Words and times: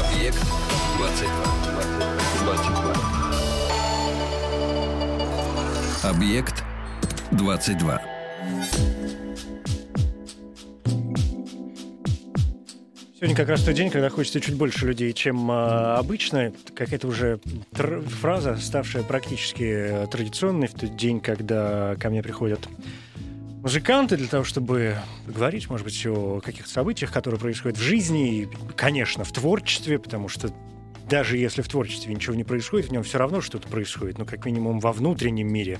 Объект 0.00 0.40
22. 0.96 1.30
22. 2.42 2.94
Объект 6.02 6.64
22. 7.32 8.02
Сегодня 13.14 13.36
как 13.36 13.50
раз 13.50 13.62
тот 13.62 13.74
день, 13.74 13.90
когда 13.90 14.08
хочется 14.08 14.40
чуть 14.40 14.54
больше 14.54 14.86
людей, 14.86 15.12
чем 15.12 15.50
э, 15.50 15.96
обычно. 15.98 16.54
Какая-то 16.74 17.06
уже 17.06 17.38
фраза, 17.72 18.56
ставшая 18.56 19.02
практически 19.02 19.64
э, 19.64 20.06
традиционной 20.06 20.68
в 20.68 20.72
тот 20.72 20.96
день, 20.96 21.20
когда 21.20 21.94
ко 21.96 22.08
мне 22.08 22.22
приходят 22.22 22.66
музыканты 23.62 24.16
для 24.16 24.26
того, 24.26 24.44
чтобы 24.44 24.96
говорить, 25.26 25.68
может 25.70 25.84
быть, 25.84 26.06
о 26.06 26.40
каких-то 26.40 26.70
событиях, 26.70 27.12
которые 27.12 27.40
происходят 27.40 27.78
в 27.78 27.82
жизни, 27.82 28.42
и, 28.42 28.48
конечно, 28.76 29.24
в 29.24 29.32
творчестве, 29.32 29.98
потому 29.98 30.28
что 30.28 30.50
даже 31.08 31.36
если 31.36 31.62
в 31.62 31.68
творчестве 31.68 32.14
ничего 32.14 32.34
не 32.34 32.44
происходит, 32.44 32.88
в 32.88 32.92
нем 32.92 33.02
все 33.02 33.18
равно 33.18 33.40
что-то 33.40 33.68
происходит, 33.68 34.18
но 34.18 34.24
как 34.24 34.44
минимум 34.44 34.78
во 34.78 34.92
внутреннем 34.92 35.52
мире 35.52 35.78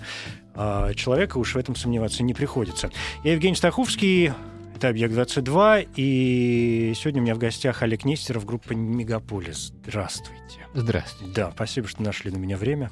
а 0.55 0.93
человека 0.95 1.39
уж 1.39 1.55
в 1.55 1.59
этом 1.59 1.77
сомневаться 1.77 2.23
не 2.25 2.35
приходится. 2.35 2.91
Я 3.23 3.33
Евгений 3.33 3.55
Стаховский, 3.55 4.33
это 4.75 4.89
«Объект-22», 4.89 5.91
и 5.95 6.93
сегодня 6.97 7.21
у 7.21 7.25
меня 7.25 7.35
в 7.35 7.39
гостях 7.39 7.83
Олег 7.83 8.05
Нестеров, 8.05 8.45
группа 8.45 8.73
«Мегаполис». 8.73 9.73
Здравствуйте. 9.87 10.67
Здравствуйте. 10.75 11.35
Да, 11.35 11.53
спасибо, 11.55 11.87
что 11.87 12.03
нашли 12.03 12.31
на 12.31 12.37
меня 12.37 12.57
время. 12.57 12.91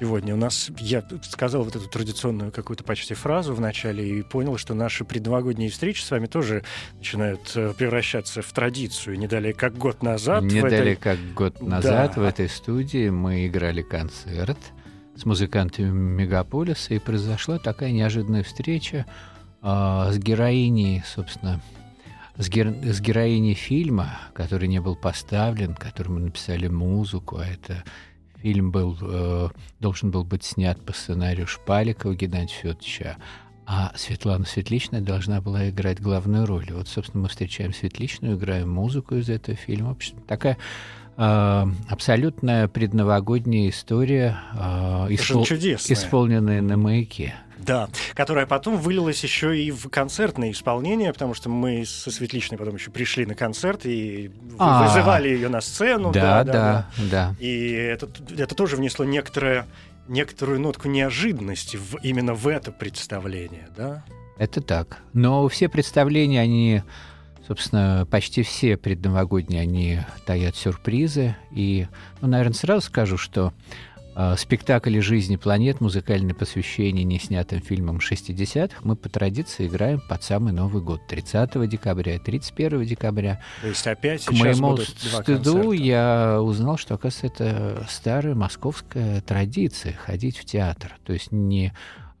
Сегодня 0.00 0.32
у 0.32 0.38
нас, 0.38 0.70
я 0.78 1.04
сказал 1.24 1.62
вот 1.62 1.76
эту 1.76 1.86
традиционную 1.86 2.50
какую-то 2.52 2.82
почти 2.84 3.12
фразу 3.12 3.54
в 3.54 3.60
начале 3.60 4.18
и 4.18 4.22
понял, 4.22 4.56
что 4.56 4.72
наши 4.72 5.04
предновогодние 5.04 5.68
встречи 5.68 6.00
с 6.02 6.10
вами 6.10 6.24
тоже 6.24 6.64
начинают 6.96 7.52
э, 7.54 7.74
превращаться 7.76 8.40
в 8.40 8.50
традицию. 8.50 9.18
Не 9.18 9.26
далее 9.28 9.52
как 9.52 9.76
год 9.76 10.02
назад. 10.02 10.42
Не 10.42 10.62
в 10.62 10.64
этой- 10.64 10.78
далее 10.78 10.96
как 10.96 11.18
год 11.34 11.60
назад 11.60 12.12
Да. 12.16 12.22
в 12.22 12.24
этой 12.24 12.48
студии 12.48 13.10
мы 13.10 13.46
играли 13.46 13.82
концерт 13.82 14.56
с 15.16 15.26
музыкантами 15.26 15.90
Мегаполиса, 15.90 16.94
и 16.94 16.98
произошла 16.98 17.58
такая 17.58 17.92
неожиданная 17.92 18.42
встреча 18.42 19.04
а, 19.60 20.10
с 20.10 20.16
героиней, 20.16 21.02
собственно, 21.04 21.60
с, 22.38 22.48
гер- 22.48 22.82
с 22.90 23.02
героиней 23.02 23.52
фильма, 23.52 24.18
который 24.32 24.66
не 24.66 24.80
был 24.80 24.96
поставлен, 24.96 25.74
который 25.74 26.08
мы 26.08 26.20
написали 26.20 26.68
музыку, 26.68 27.36
а 27.36 27.44
это 27.46 27.84
фильм 28.42 28.70
был, 28.70 28.96
э, 29.00 29.48
должен 29.80 30.10
был 30.10 30.24
быть 30.24 30.44
снят 30.44 30.80
по 30.84 30.92
сценарию 30.92 31.46
Шпаликова 31.46 32.14
Геннадия 32.14 32.54
Федоровича, 32.54 33.16
а 33.66 33.92
Светлана 33.96 34.44
Светличная 34.44 35.00
должна 35.00 35.40
была 35.40 35.70
играть 35.70 36.00
главную 36.00 36.46
роль. 36.46 36.66
Вот, 36.70 36.88
собственно, 36.88 37.22
мы 37.24 37.28
встречаем 37.28 37.72
Светличную, 37.72 38.36
играем 38.36 38.70
музыку 38.70 39.14
из 39.16 39.28
этого 39.28 39.56
фильма. 39.56 39.88
В 39.88 39.92
общем, 39.92 40.16
такая 40.26 40.56
э, 41.16 41.66
абсолютная 41.88 42.66
предновогодняя 42.66 43.68
история, 43.68 44.38
э, 44.54 45.08
испол- 45.10 45.44
чудесная. 45.44 45.96
исполненная 45.96 46.62
на 46.62 46.76
маяке. 46.76 47.34
Да, 47.64 47.88
которая 48.14 48.46
потом 48.46 48.76
вылилась 48.78 49.22
еще 49.22 49.58
и 49.60 49.70
в 49.70 49.88
концертное 49.88 50.50
исполнение, 50.50 51.12
потому 51.12 51.34
что 51.34 51.48
мы 51.48 51.84
со 51.86 52.10
Светличной 52.10 52.58
потом 52.58 52.74
еще 52.76 52.90
пришли 52.90 53.26
на 53.26 53.34
концерт 53.34 53.86
и 53.86 54.28
вы- 54.42 54.56
А. 54.58 54.86
вызывали 54.86 55.28
ее 55.28 55.48
на 55.48 55.60
сцену. 55.60 56.12
да, 56.12 56.44
да, 56.44 56.90
да. 57.10 57.34
И 57.38 57.70
это, 57.70 58.08
это 58.36 58.54
тоже 58.54 58.76
внесло 58.76 59.04
некоторое, 59.04 59.66
некоторую 60.08 60.60
нотку 60.60 60.88
неожиданности 60.88 61.76
в, 61.76 61.96
именно 62.02 62.34
в 62.34 62.46
это 62.48 62.72
представление, 62.72 63.68
да? 63.76 64.04
Это 64.38 64.60
так. 64.60 64.98
Но 65.12 65.46
все 65.48 65.68
представления, 65.68 66.40
они, 66.40 66.82
собственно, 67.46 68.06
почти 68.10 68.42
все 68.42 68.76
предновогодние, 68.78 69.60
они 69.60 70.00
таят 70.24 70.56
сюрпризы. 70.56 71.36
И, 71.52 71.86
ну, 72.22 72.28
наверное, 72.28 72.54
сразу 72.54 72.86
скажу, 72.86 73.18
что 73.18 73.52
спектакль 74.36 74.96
«Из 74.96 75.04
жизни 75.04 75.36
планет», 75.36 75.80
музыкальное 75.80 76.34
посвящение 76.34 77.04
неснятым 77.04 77.60
фильмам 77.60 77.98
60-х, 77.98 78.78
мы 78.82 78.96
по 78.96 79.08
традиции 79.08 79.66
играем 79.66 80.00
под 80.08 80.22
самый 80.22 80.52
Новый 80.52 80.82
год, 80.82 81.06
30 81.06 81.68
декабря 81.68 82.16
и 82.16 82.18
31 82.18 82.84
декабря. 82.84 83.40
То 83.62 83.68
есть 83.68 83.86
опять 83.86 84.24
К 84.24 84.32
моему 84.32 84.76
стыду 84.76 85.72
я 85.72 86.40
узнал, 86.42 86.76
что, 86.76 86.94
оказывается, 86.94 87.44
это 87.44 87.86
старая 87.88 88.34
московская 88.34 89.20
традиция 89.20 89.94
ходить 89.94 90.38
в 90.38 90.44
театр. 90.44 90.96
То 91.04 91.12
есть 91.12 91.32
не 91.32 91.72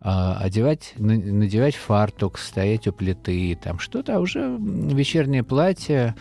а, 0.02 0.38
одевать, 0.38 0.94
на- 0.96 1.18
надевать 1.18 1.74
фартук, 1.74 2.38
стоять 2.38 2.86
у 2.86 2.92
плиты, 2.92 3.58
там 3.62 3.78
что-то, 3.78 4.16
а 4.16 4.20
уже 4.20 4.56
вечернее 4.58 5.42
платье 5.42 6.14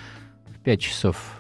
в 0.48 0.60
5 0.60 0.82
часов 0.82 1.16
а, 1.18 1.39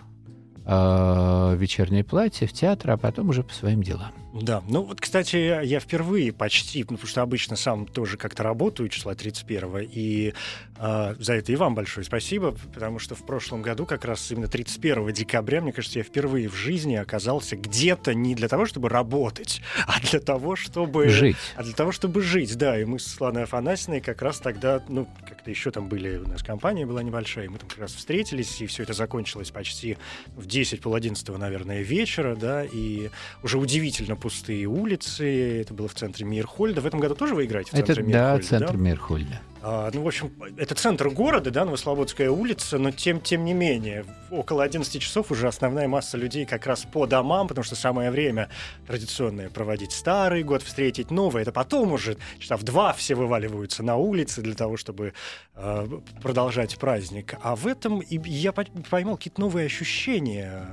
вечернее 0.69 2.03
платье 2.03 2.47
в 2.47 2.53
театр, 2.53 2.91
а 2.91 2.97
потом 2.97 3.30
уже 3.30 3.44
по 3.44 3.53
своим 3.53 3.81
делам. 3.81 4.12
Да, 4.34 4.62
ну 4.67 4.84
вот, 4.84 5.01
кстати, 5.01 5.66
я 5.66 5.79
впервые 5.79 6.31
почти, 6.31 6.81
ну, 6.81 6.97
потому 6.97 7.07
что 7.07 7.22
обычно 7.23 7.56
сам 7.56 7.88
тоже 7.88 8.16
как-то 8.16 8.44
работаю 8.44 8.88
числа 8.90 9.16
31 9.16 9.90
и 9.91 10.34
э, 10.78 11.16
за 11.17 11.34
это 11.34 11.51
и 11.51 11.56
вам 11.56 11.73
большое 11.73 12.06
спасибо, 12.06 12.51
потому 12.51 13.00
что 13.00 13.16
в 13.16 13.25
прошлом 13.25 13.63
году 13.63 13.88
как 13.88 14.06
раз 14.06 14.31
именно 14.31 14.47
31 14.47 15.12
декабря, 15.13 15.62
мне 15.62 15.73
кажется, 15.73 16.00
я 16.00 16.03
впервые 16.03 16.47
в 16.47 16.53
жизни 16.53 16.95
оказался 16.95 17.56
где-то 17.56 18.13
не 18.13 18.35
для 18.35 18.47
того, 18.47 18.67
чтобы 18.67 18.90
работать, 18.90 19.62
а 19.88 20.00
для 20.00 20.19
того, 20.19 20.56
чтобы... 20.56 21.09
Жить. 21.09 21.38
А 21.56 21.63
для 21.63 21.73
того, 21.73 21.91
чтобы 21.91 22.22
жить, 22.22 22.56
да, 22.56 22.79
и 22.79 22.85
мы 22.85 23.00
с 23.00 23.07
Светланой 23.07 23.44
Афанасьевной 23.44 24.00
как 24.00 24.22
раз 24.22 24.40
тогда, 24.40 24.84
ну, 24.88 25.07
как-то 25.28 25.50
еще 25.50 25.72
там 25.72 25.90
были, 25.90 26.17
у 26.17 26.28
нас 26.28 26.44
компания 26.44 26.85
была 26.85 27.01
небольшая, 27.01 27.46
и 27.46 27.47
мы 27.47 27.57
там 27.57 27.67
как 27.67 27.79
раз 27.79 27.96
встретились, 27.96 28.61
и 28.61 28.67
все 28.67 28.84
это 28.84 28.94
закончилось 28.94 29.50
почти 29.50 29.97
в 30.35 30.46
10 30.46 30.81
пол 30.81 30.94
11 30.94 31.28
наверное, 31.29 31.81
вечера, 31.81 32.35
да, 32.35 32.63
и 32.63 33.09
уже 33.41 33.57
удивительно 33.57 34.19
пустые 34.19 34.66
улицы, 34.68 35.62
это 35.62 35.74
было 35.74 35.88
в 35.88 35.96
центре 35.96 36.25
Мирхольда. 36.25 36.81
В 36.81 36.85
этом 36.85 37.00
году 37.00 37.16
тоже 37.16 37.34
вы 37.35 37.46
играете 37.46 37.72
в 37.72 37.74
Это, 37.74 37.88
центре 37.96 38.03
да, 38.13 38.34
Мирхольда, 38.35 38.47
центр 38.47 38.78
Мирхольда. 38.78 39.41
а, 39.62 39.90
ну, 39.94 40.02
в 40.03 40.07
общем, 40.07 40.31
это 40.57 40.75
центр 40.75 41.09
города, 41.09 41.50
да, 41.52 41.66
Новослободская 41.66 42.29
улица, 42.29 42.78
но 42.78 42.91
тем, 42.91 43.19
тем 43.22 43.44
не 43.46 43.53
менее, 43.53 44.06
около 44.31 44.63
11 44.63 45.02
часов 45.02 45.31
уже 45.31 45.47
основная 45.47 45.88
масса 45.88 46.18
людей 46.18 46.46
как 46.46 46.66
раз 46.68 46.84
по 46.85 47.06
домам, 47.08 47.47
потому 47.47 47.63
что 47.63 47.75
самое 47.75 48.12
время 48.12 48.50
традиционное 48.88 49.50
проводить 49.50 49.91
старый 49.91 50.44
год, 50.44 50.62
встретить 50.63 51.12
новый. 51.12 51.41
Это 51.41 51.52
потом 51.52 51.91
уже 51.94 52.18
часа 52.40 52.58
в 52.58 52.63
два 52.63 52.94
все 52.94 53.16
вываливаются 53.16 53.84
на 53.84 53.96
улицы 53.96 54.41
для 54.41 54.53
того, 54.56 54.78
чтобы 54.78 55.13
э, 55.56 55.88
продолжать 56.22 56.78
праздник. 56.78 57.35
А 57.41 57.56
в 57.56 57.68
этом 57.68 58.00
и 58.00 58.19
я 58.29 58.52
по- 58.52 58.66
поймал 58.90 59.18
какие-то 59.18 59.41
новые 59.41 59.66
ощущения 59.66 60.66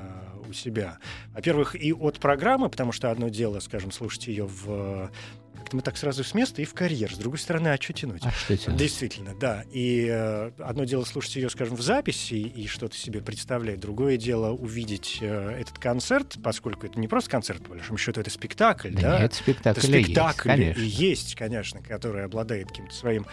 у 0.49 0.53
себя. 0.53 0.99
Во-первых, 1.33 1.75
и 1.75 1.93
от 1.93 2.19
программы, 2.19 2.69
потому 2.69 2.93
что 2.93 3.11
одно 3.11 3.29
дело, 3.29 3.61
скажем, 3.61 3.91
слушать 3.91 4.27
ее 4.29 4.47
в... 4.47 5.11
Как-то 5.57 5.77
мы 5.77 5.83
так 5.83 5.97
сразу 5.97 6.23
с 6.23 6.33
места 6.33 6.63
и 6.63 6.65
в 6.65 6.75
карьер. 6.75 7.13
С 7.13 7.19
другой 7.19 7.39
стороны, 7.39 7.69
а 7.69 7.77
что 7.81 7.93
тянуть? 7.93 8.25
А 8.25 8.31
что 8.31 8.57
тянуть? 8.57 8.79
Действительно, 8.79 9.35
да. 9.35 9.65
И 9.73 10.07
э, 10.09 10.53
одно 10.59 10.85
дело 10.85 11.03
слушать 11.05 11.35
ее, 11.37 11.51
скажем, 11.51 11.75
в 11.75 11.81
записи 11.81 12.35
и 12.35 12.69
что-то 12.69 12.97
себе 12.97 13.21
представлять. 13.21 13.81
Другое 13.81 14.17
дело 14.17 14.53
увидеть 14.53 15.19
э, 15.21 15.57
этот 15.59 15.79
концерт, 15.79 16.37
поскольку 16.45 16.87
это 16.87 17.01
не 17.01 17.09
просто 17.09 17.31
концерт, 17.31 17.65
по 17.65 17.71
большому 17.71 17.99
счету, 17.99 18.21
это 18.21 18.31
спектакль, 18.31 18.95
да? 18.95 19.13
Да, 19.13 19.21
нет, 19.23 19.35
спектакль, 19.35 19.81
это 19.81 19.87
и 19.89 19.91
есть, 19.91 20.05
спектакль 20.05 20.49
конечно. 20.49 20.81
и 20.81 20.85
есть, 20.85 21.35
конечно, 21.35 21.83
который 21.83 22.25
обладает 22.25 22.69
каким-то 22.69 22.95
своим 22.95 23.27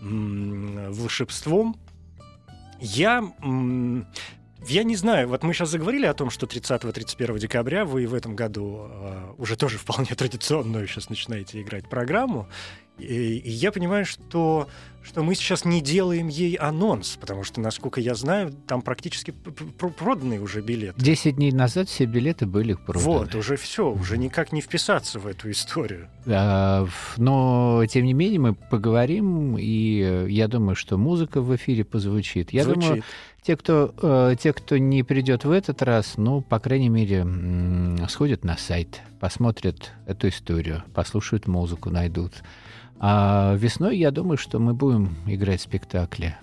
м, 0.00 0.92
волшебством. 0.92 1.76
Я 2.78 3.24
м, 3.42 4.06
я 4.66 4.84
не 4.84 4.96
знаю, 4.96 5.28
вот 5.28 5.42
мы 5.42 5.54
сейчас 5.54 5.70
заговорили 5.70 6.06
о 6.06 6.14
том, 6.14 6.30
что 6.30 6.46
30-31 6.46 7.38
декабря 7.38 7.84
вы 7.84 8.06
в 8.06 8.14
этом 8.14 8.36
году 8.36 8.88
э, 8.90 9.34
уже 9.38 9.56
тоже 9.56 9.78
вполне 9.78 10.14
традиционную 10.14 10.86
сейчас 10.86 11.08
начинаете 11.08 11.60
играть 11.60 11.88
программу. 11.88 12.48
И, 13.00 13.38
и 13.38 13.50
я 13.50 13.72
понимаю, 13.72 14.04
что, 14.04 14.68
что 15.02 15.22
мы 15.22 15.34
сейчас 15.34 15.64
не 15.64 15.80
делаем 15.80 16.28
ей 16.28 16.54
анонс, 16.54 17.16
потому 17.18 17.44
что, 17.44 17.60
насколько 17.60 18.00
я 18.00 18.14
знаю, 18.14 18.52
там 18.66 18.82
практически 18.82 19.30
проданные 19.30 20.40
уже 20.40 20.60
билеты. 20.60 21.00
Десять 21.00 21.36
дней 21.36 21.52
назад 21.52 21.88
все 21.88 22.04
билеты 22.04 22.46
были 22.46 22.74
проданы. 22.74 23.04
Вот, 23.04 23.34
уже 23.34 23.56
все, 23.56 23.90
уже 23.90 24.18
никак 24.18 24.52
не 24.52 24.60
вписаться 24.60 25.18
в 25.18 25.26
эту 25.26 25.50
историю. 25.50 26.10
А, 26.26 26.86
но, 27.16 27.84
тем 27.88 28.04
не 28.04 28.12
менее, 28.12 28.40
мы 28.40 28.54
поговорим, 28.54 29.56
и 29.58 30.26
я 30.28 30.48
думаю, 30.48 30.76
что 30.76 30.98
музыка 30.98 31.40
в 31.40 31.54
эфире 31.56 31.84
позвучит. 31.84 32.52
Я 32.52 32.64
Звучит. 32.64 32.82
думаю, 32.82 33.02
те, 33.42 33.56
кто, 33.56 33.94
э, 34.00 34.36
те, 34.38 34.52
кто 34.52 34.78
не 34.78 35.02
придет 35.02 35.44
в 35.44 35.50
этот 35.50 35.82
раз, 35.82 36.14
ну, 36.16 36.40
по 36.40 36.58
крайней 36.58 36.88
мере, 36.88 37.26
сходят 38.08 38.44
на 38.44 38.56
сайт, 38.56 39.00
посмотрят 39.18 39.92
эту 40.06 40.28
историю, 40.28 40.82
послушают 40.94 41.46
музыку, 41.46 41.90
найдут. 41.90 42.32
А 42.98 43.54
весной, 43.56 43.96
я 43.96 44.10
думаю, 44.10 44.36
что 44.36 44.58
мы 44.58 44.74
будем 44.74 45.16
играть 45.26 45.62
спектакли 45.62 46.36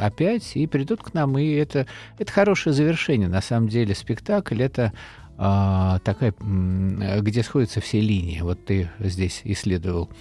опять 0.00 0.54
и 0.54 0.66
придут 0.66 1.02
к 1.02 1.14
нам. 1.14 1.38
И 1.38 1.50
это, 1.52 1.86
это 2.18 2.30
хорошее 2.30 2.74
завершение. 2.74 3.28
На 3.28 3.40
самом 3.40 3.68
деле 3.68 3.94
спектакль— 3.94 4.62
это 4.64 4.92
а, 5.38 5.98
такая, 6.00 6.34
где 6.38 7.42
сходятся 7.42 7.80
все 7.80 8.00
линии. 8.00 8.40
Вот 8.40 8.64
ты 8.64 8.90
здесь 8.98 9.40
исследовал 9.44 10.08
а, 10.08 10.12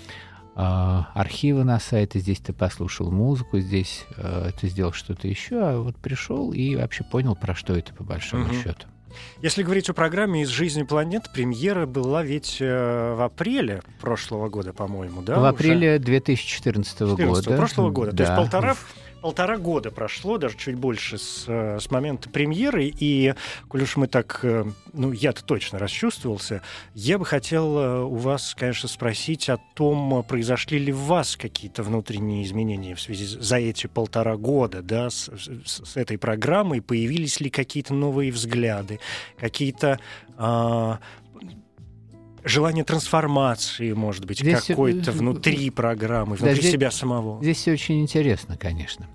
архивы 1.14 1.64
на 1.64 1.80
сайте, 1.80 2.20
здесь 2.20 2.40
ты 2.40 2.54
послушал 2.54 3.12
музыку, 3.12 3.60
здесь 3.60 4.06
а, 4.18 4.52
ты 4.52 4.68
сделал 4.68 4.92
что-то 4.92 5.28
еще, 5.28 5.60
а 5.62 5.82
вот 5.82 5.96
пришел 5.96 6.54
и 6.54 6.76
вообще 6.76 7.04
понял, 7.04 7.36
про 7.36 7.56
что 7.56 7.76
это 7.76 7.94
по 7.94 8.04
большому 8.04 8.46
угу. 8.46 8.54
счету. 8.54 8.88
Если 9.42 9.64
говорить 9.64 9.90
о 9.90 9.94
программе 9.94 10.44
«Из 10.44 10.50
жизни 10.50 10.84
планет», 10.84 11.24
премьера 11.34 11.86
была 11.86 12.24
ведь 12.24 12.58
э, 12.60 13.14
в 13.14 13.22
апреле 13.22 13.82
прошлого 14.00 14.50
года, 14.50 14.72
по-моему, 14.72 15.22
да? 15.22 15.40
В 15.40 15.46
апреле 15.46 16.00
2014 16.00 17.02
года. 17.02 17.56
прошлого 17.56 17.90
года. 17.90 18.12
Да. 18.12 18.18
То 18.18 18.24
есть 18.24 18.36
полтора 18.36 18.76
полтора 19.22 19.58
года 19.58 19.92
прошло, 19.92 20.38
даже 20.38 20.58
чуть 20.58 20.76
больше 20.76 21.18
с, 21.18 21.46
э, 21.48 21.80
с 21.80 21.90
момента 21.92 22.30
премьеры, 22.30 22.92
и, 22.94 23.34
коль 23.68 23.84
уж 23.84 23.96
мы 23.96 24.08
так, 24.08 24.40
э, 24.44 24.66
ну, 24.94 25.12
я-то 25.12 25.44
точно 25.44 25.80
расчувствовался, 25.80 26.62
я 26.94 27.18
бы 27.18 27.26
хотел 27.26 27.78
э, 27.78 28.04
у 28.04 28.16
вас, 28.16 28.56
конечно, 28.58 28.90
спросить 28.90 29.50
о 29.50 29.58
том, 29.76 30.24
произошли 30.28 30.80
ли 30.80 30.92
в 30.92 31.00
вас 31.02 31.38
какие-то 31.38 31.84
внутренние 31.84 32.44
изменения 32.44 32.96
в 32.96 33.02
связи 33.02 33.26
за 33.26 33.58
эти 33.58 33.88
полтора 33.88 34.38
года, 34.38 34.82
да, 34.82 35.10
с, 35.10 35.30
с, 35.66 35.86
с 35.86 35.98
этой 35.98 36.18
программой, 36.18 36.82
появились 36.82 37.40
ли 37.40 37.50
какие-то 37.50 37.94
новые 37.94 38.32
взгляды, 38.32 39.00
какие-то 39.38 40.00
а, 40.38 41.00
желание 42.44 42.84
трансформации, 42.84 43.94
может 43.94 44.26
быть, 44.26 44.40
здесь 44.40 44.66
какой-то 44.66 45.12
внутри 45.12 45.70
программы, 45.70 46.36
внутри 46.36 46.56
да, 46.56 46.62
здесь, 46.62 46.72
себя 46.72 46.92
самого. 46.92 47.42
Здесь 47.42 47.58
все 47.58 47.74
очень 47.74 48.02
интересно, 48.02 48.58
конечно. 48.58 49.08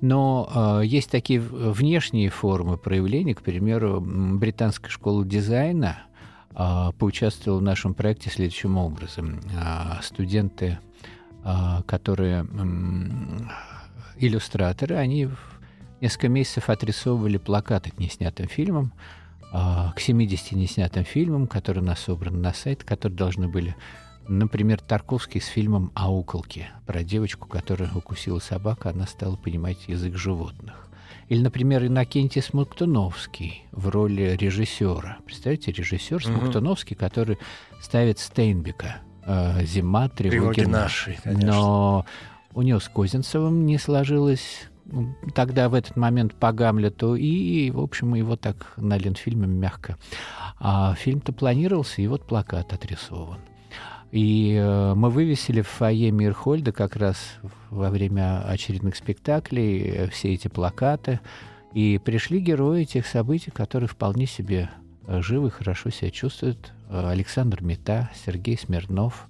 Но 0.00 0.80
э, 0.82 0.86
есть 0.86 1.10
такие 1.10 1.40
внешние 1.40 2.28
формы 2.28 2.76
проявления, 2.76 3.34
к 3.34 3.42
примеру, 3.42 4.00
британская 4.00 4.90
школа 4.90 5.24
дизайна 5.24 6.02
э, 6.54 6.90
поучаствовала 6.98 7.60
в 7.60 7.62
нашем 7.62 7.94
проекте 7.94 8.30
следующим 8.30 8.76
образом. 8.76 9.40
Э, 9.56 10.02
студенты, 10.02 10.78
э, 11.44 11.82
которые 11.86 12.44
э, 12.44 12.56
иллюстраторы, 14.18 14.96
они 14.96 15.28
несколько 16.00 16.28
месяцев 16.28 16.68
отрисовывали 16.68 17.38
плакаты 17.38 17.90
к 17.90 17.98
неснятым 17.98 18.46
фильмам, 18.46 18.92
к 19.54 20.00
70 20.00 20.52
неснятым 20.52 21.04
фильмам, 21.04 21.46
которые 21.46 21.82
у 21.82 21.86
нас 21.86 22.00
собраны 22.00 22.38
на 22.38 22.52
сайт, 22.52 22.82
которые 22.82 23.16
должны 23.16 23.48
были 23.48 23.76
Например, 24.26 24.80
Тарковский 24.80 25.40
с 25.40 25.46
фильмом 25.46 25.92
«Ауколки» 25.94 26.68
про 26.86 27.04
девочку, 27.04 27.46
которая 27.46 27.90
укусила 27.94 28.38
собака, 28.38 28.90
она 28.90 29.06
стала 29.06 29.36
понимать 29.36 29.86
язык 29.86 30.16
животных. 30.16 30.88
Или, 31.28 31.42
например, 31.42 31.84
Иннокентий 31.84 32.42
Смоктуновский 32.42 33.64
в 33.70 33.88
роли 33.88 34.36
режиссера. 34.40 35.18
Представляете, 35.26 35.72
режиссер. 35.72 36.24
Смоктуновский, 36.24 36.96
который 36.96 37.38
ставит 37.80 38.18
Стейнбека 38.18 38.96
э, 39.26 39.64
«Зима, 39.64 40.08
тревоги, 40.08 40.54
тревоги 40.54 40.70
наши». 40.70 41.18
Но 41.24 42.06
у 42.54 42.62
него 42.62 42.80
с 42.80 42.88
Козинцевым 42.88 43.66
не 43.66 43.78
сложилось 43.78 44.68
тогда 45.34 45.68
в 45.68 45.74
этот 45.74 45.96
момент 45.96 46.34
по 46.34 46.52
Гамлету, 46.52 47.14
и, 47.14 47.70
в 47.70 47.80
общем, 47.80 48.14
его 48.14 48.36
так 48.36 48.72
на 48.76 48.96
Ленфильме 48.96 49.46
мягко. 49.46 49.96
А 50.58 50.94
фильм-то 50.94 51.32
планировался, 51.32 52.02
и 52.02 52.06
вот 52.06 52.26
плакат 52.26 52.72
отрисован. 52.72 53.38
И 54.12 54.54
э, 54.54 54.94
мы 54.94 55.10
вывесили 55.10 55.60
в 55.60 55.66
фойе 55.66 56.12
Мирхольда 56.12 56.70
как 56.70 56.94
раз 56.94 57.16
во 57.70 57.90
время 57.90 58.46
очередных 58.46 58.94
спектаклей 58.94 59.80
э, 59.80 60.08
все 60.08 60.32
эти 60.32 60.46
плакаты. 60.46 61.18
И 61.72 61.98
пришли 61.98 62.38
герои 62.38 62.82
этих 62.82 63.06
событий, 63.06 63.50
которые 63.50 63.88
вполне 63.88 64.26
себе 64.26 64.70
э, 65.08 65.20
живы, 65.20 65.50
хорошо 65.50 65.90
себя 65.90 66.10
чувствуют. 66.10 66.72
Александр 66.88 67.64
Мета, 67.64 68.10
Сергей 68.24 68.56
Смирнов, 68.56 69.26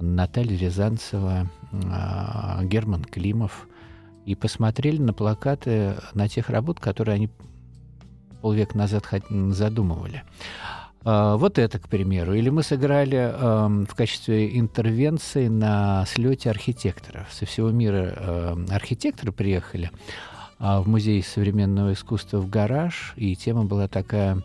Наталья 0.00 0.56
Рязанцева, 0.56 1.50
э, 1.72 2.64
Герман 2.64 3.04
Климов– 3.04 3.68
и 4.24 4.34
посмотрели 4.34 4.98
на 4.98 5.12
плакаты 5.12 5.96
на 6.14 6.28
тех 6.28 6.50
работ, 6.50 6.80
которые 6.80 7.14
они 7.14 7.30
полвека 8.40 8.76
назад 8.76 9.06
задумывали. 9.50 10.22
А, 11.04 11.36
вот 11.36 11.58
это, 11.58 11.78
к 11.78 11.88
примеру. 11.88 12.34
Или 12.34 12.48
мы 12.48 12.62
сыграли 12.62 13.18
э, 13.18 13.84
в 13.88 13.94
качестве 13.94 14.58
интервенции 14.58 15.48
на 15.48 16.04
слете 16.06 16.50
архитекторов. 16.50 17.26
Со 17.30 17.44
всего 17.44 17.70
мира 17.70 18.14
э, 18.16 18.56
архитекторы 18.70 19.32
приехали 19.32 19.90
э, 20.58 20.78
в 20.80 20.88
Музей 20.88 21.22
современного 21.22 21.92
искусства 21.92 22.38
в 22.38 22.48
гараж, 22.48 23.12
и 23.16 23.36
тема 23.36 23.64
была 23.64 23.86
такая 23.86 24.42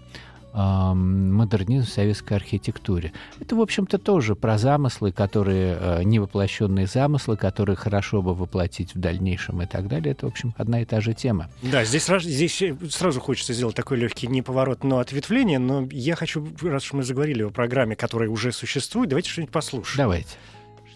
модернизм 0.53 1.85
в 1.85 1.89
советской 1.89 2.33
архитектуре. 2.33 3.13
Это, 3.39 3.55
в 3.55 3.61
общем-то, 3.61 3.97
тоже 3.97 4.35
про 4.35 4.57
замыслы, 4.57 5.11
которые, 5.11 5.77
э, 5.79 6.03
невоплощенные 6.03 6.87
замыслы, 6.87 7.37
которые 7.37 7.75
хорошо 7.75 8.21
бы 8.21 8.33
воплотить 8.33 8.95
в 8.95 8.99
дальнейшем 8.99 9.61
и 9.61 9.65
так 9.65 9.87
далее. 9.87 10.13
Это, 10.13 10.25
в 10.25 10.29
общем, 10.29 10.53
одна 10.57 10.81
и 10.81 10.85
та 10.85 11.01
же 11.01 11.13
тема. 11.13 11.49
Да, 11.61 11.85
здесь, 11.85 12.07
здесь 12.07 12.63
сразу 12.89 13.19
хочется 13.21 13.53
сделать 13.53 13.75
такой 13.75 13.97
легкий 13.97 14.27
неповорот, 14.27 14.83
но 14.83 14.99
ответвление. 14.99 15.59
Но 15.59 15.87
я 15.91 16.15
хочу, 16.15 16.47
раз 16.61 16.85
уж 16.85 16.93
мы 16.93 17.03
заговорили 17.03 17.43
о 17.43 17.51
программе, 17.51 17.95
которая 17.95 18.29
уже 18.29 18.51
существует, 18.51 19.09
давайте 19.09 19.29
что-нибудь 19.29 19.53
послушаем. 19.53 19.97
Давайте. 19.97 20.29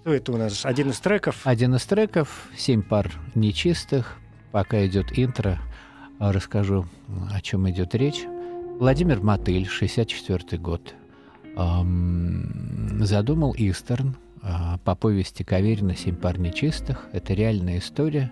Что 0.01 0.13
это 0.13 0.31
у 0.31 0.37
нас? 0.37 0.65
Один 0.65 0.89
из 0.89 0.99
треков? 0.99 1.41
Один 1.43 1.75
из 1.75 1.85
треков, 1.85 2.47
семь 2.57 2.81
пар 2.81 3.11
нечистых. 3.35 4.17
Пока 4.51 4.85
идет 4.85 5.17
интро, 5.17 5.59
расскажу, 6.19 6.87
о 7.31 7.41
чем 7.41 7.69
идет 7.69 7.95
речь. 7.95 8.23
Владимир 8.79 9.21
Мотыль, 9.21 9.67
64 9.67 10.57
год, 10.61 10.95
эм, 11.55 12.99
задумал 13.05 13.53
Истерн 13.57 14.15
э, 14.41 14.77
по 14.83 14.95
повести 14.95 15.43
Каверина 15.43 15.95
«Семь 15.95 16.15
пар 16.15 16.39
нечистых». 16.39 17.07
Это 17.13 17.33
реальная 17.33 17.77
история, 17.77 18.31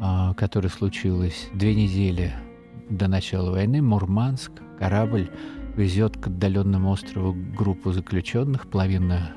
э, 0.00 0.34
которая 0.36 0.70
случилась 0.70 1.48
две 1.52 1.74
недели 1.74 2.32
до 2.88 3.08
начала 3.08 3.50
войны. 3.50 3.82
Мурманск, 3.82 4.52
корабль 4.78 5.28
везет 5.76 6.16
к 6.16 6.28
отдаленному 6.28 6.90
острову 6.90 7.34
группу 7.34 7.92
заключенных, 7.92 8.70
половина 8.70 9.32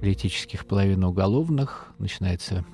политических, 0.00 0.66
половина 0.66 1.08
уголовных. 1.08 1.92
Начинается 1.98 2.64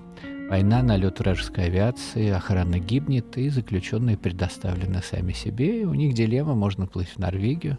Война, 0.53 0.83
налет 0.83 1.19
вражеской 1.19 1.65
авиации, 1.65 2.29
охрана 2.29 2.79
гибнет, 2.79 3.39
и 3.39 3.49
заключенные 3.49 4.19
предоставлены 4.19 5.01
сами 5.03 5.33
себе. 5.33 5.87
у 5.87 5.95
них 5.95 6.13
дилемма, 6.13 6.55
можно 6.55 6.87
плыть 6.87 7.09
в 7.09 7.19
Норвегию, 7.19 7.79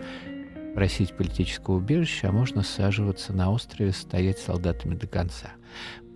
просить 0.74 1.16
политического 1.16 1.76
убежища, 1.76 2.30
а 2.30 2.32
можно 2.32 2.64
саживаться 2.64 3.32
на 3.32 3.52
острове, 3.52 3.92
стоять 3.92 4.40
солдатами 4.40 4.96
до 4.96 5.06
конца. 5.06 5.52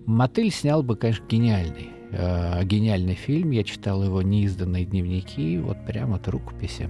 Мотель 0.08 0.50
снял 0.50 0.82
бы, 0.82 0.96
конечно, 0.96 1.28
гениальный, 1.28 1.92
э, 2.10 2.64
гениальный 2.64 3.14
фильм. 3.14 3.52
Я 3.52 3.64
читал 3.64 4.04
его 4.04 4.24
неизданные 4.24 4.84
дневники, 4.84 5.60
вот 5.60 5.78
прямо 5.86 6.16
от 6.16 6.28
рукописи. 6.28 6.90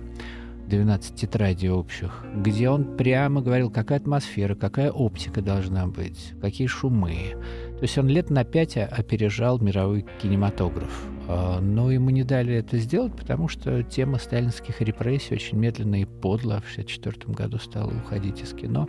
12 0.67 1.15
тетрадей 1.15 1.69
общих, 1.69 2.25
где 2.36 2.69
он 2.69 2.97
прямо 2.97 3.41
говорил, 3.41 3.69
какая 3.69 4.00
атмосфера, 4.00 4.55
какая 4.55 4.91
оптика 4.91 5.41
должна 5.41 5.88
быть, 5.88 6.33
какие 6.41 6.67
шумы, 6.67 7.36
то 7.77 7.84
есть 7.84 7.98
он 7.98 8.07
лет 8.07 8.31
на 8.31 8.43
пять 8.43 8.75
опережал 8.75 9.60
мировой 9.60 10.05
кинематограф. 10.19 11.07
А, 11.27 11.60
но 11.60 11.91
ему 11.91 12.10
не 12.10 12.24
дали 12.24 12.55
это 12.55 12.77
сделать, 12.77 13.15
потому 13.15 13.48
что 13.48 13.84
тема 13.84 14.17
сталинских 14.17 14.81
репрессий 14.81 15.36
очень 15.36 15.57
медленно 15.57 16.01
и 16.01 16.05
подло 16.05 16.62
в 16.62 16.72
1964 16.72 17.34
году 17.34 17.60
стала 17.60 17.91
уходить 17.91 18.41
из 18.41 18.53
кино. 18.53 18.88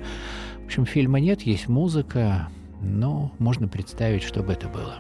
В 0.62 0.66
общем, 0.66 0.86
фильма 0.86 1.20
нет, 1.20 1.42
есть 1.42 1.68
музыка, 1.68 2.48
но 2.80 3.32
можно 3.38 3.68
представить, 3.68 4.22
что 4.22 4.42
бы 4.42 4.52
это 4.52 4.68
было. 4.68 4.94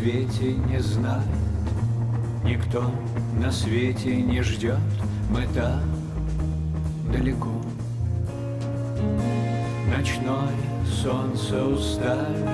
Свете 0.00 0.54
не 0.54 0.78
знает, 0.78 1.26
Никто 2.42 2.90
на 3.38 3.52
свете 3.52 4.16
не 4.22 4.40
ждет, 4.40 4.78
Мы 5.30 5.42
так 5.54 5.82
далеко. 7.12 7.50
Ночное 9.94 10.56
солнце 10.86 11.62
устанет 11.62 12.48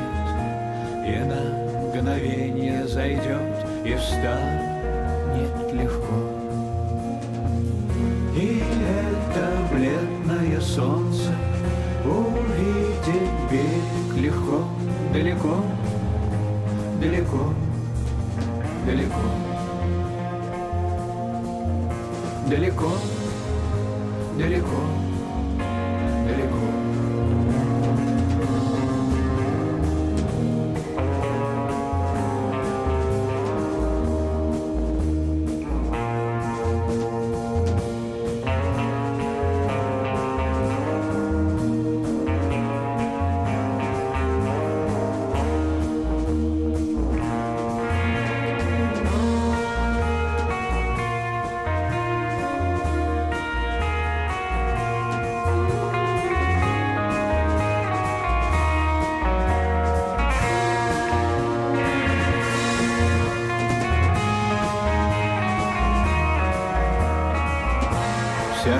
И 1.06 1.18
на 1.18 1.88
мгновение 1.88 2.84
зайдет 2.88 3.64
И 3.84 3.94
встанет 3.94 5.72
легко. 5.72 6.16
И 8.34 8.60
это 8.98 9.48
бледное 9.72 10.60
солнце 10.60 11.32
Увидеть 12.04 13.30
берег 13.50 14.24
легко, 14.24 14.64
далеко, 15.12 15.62
далеко. 17.06 17.55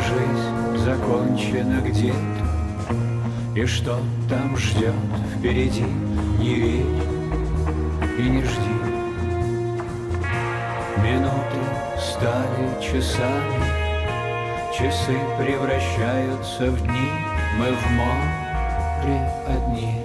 Жизнь 0.07 0.85
закончена 0.85 1.81
где-то, 1.81 3.57
И 3.57 3.67
что 3.67 3.99
там 4.29 4.57
ждет 4.57 4.95
впереди, 5.37 5.85
не 6.39 6.55
верь 6.55 6.87
и 8.19 8.23
не 8.23 8.43
жди. 8.43 8.77
Минуты 11.03 11.61
стали 11.99 12.81
часами, 12.81 13.87
Часы 14.77 15.19
превращаются 15.39 16.71
в 16.71 16.81
дни, 16.83 17.11
Мы 17.59 17.73
в 17.73 17.91
море 17.93 19.31
одни. 19.49 20.01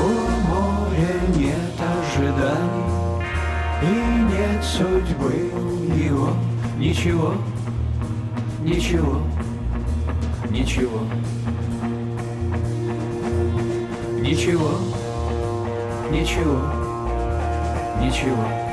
У 0.00 0.08
моря 0.48 1.14
нет 1.36 1.78
ожиданий, 1.80 3.22
И 3.82 3.94
нет 4.32 4.62
судьбы 4.64 5.50
его, 5.96 6.30
ничего 6.78 7.34
Ничего, 8.64 9.20
ничего, 10.48 11.00
ничего, 14.22 14.78
ничего, 16.10 16.62
ничего. 18.00 18.63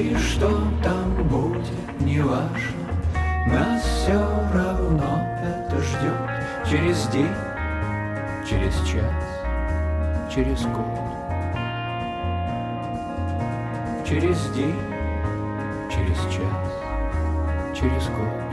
И 0.00 0.16
что 0.16 0.48
там 0.82 1.12
будет, 1.28 2.00
не 2.00 2.20
важно, 2.20 2.48
Нас 3.46 3.82
все 3.82 4.18
равно 4.54 5.28
это 5.42 5.76
ждет 5.76 6.30
Через 6.66 7.06
день, 7.08 7.28
через 8.48 8.74
час, 8.88 9.12
через 10.34 10.62
год. 10.62 10.86
Через 14.08 14.50
день, 14.52 14.80
через 15.90 16.18
час, 16.32 17.78
через 17.78 18.08
год. 18.08 18.49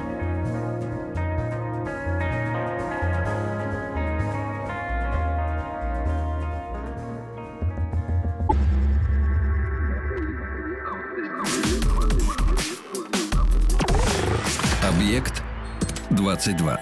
22. 16.37 16.79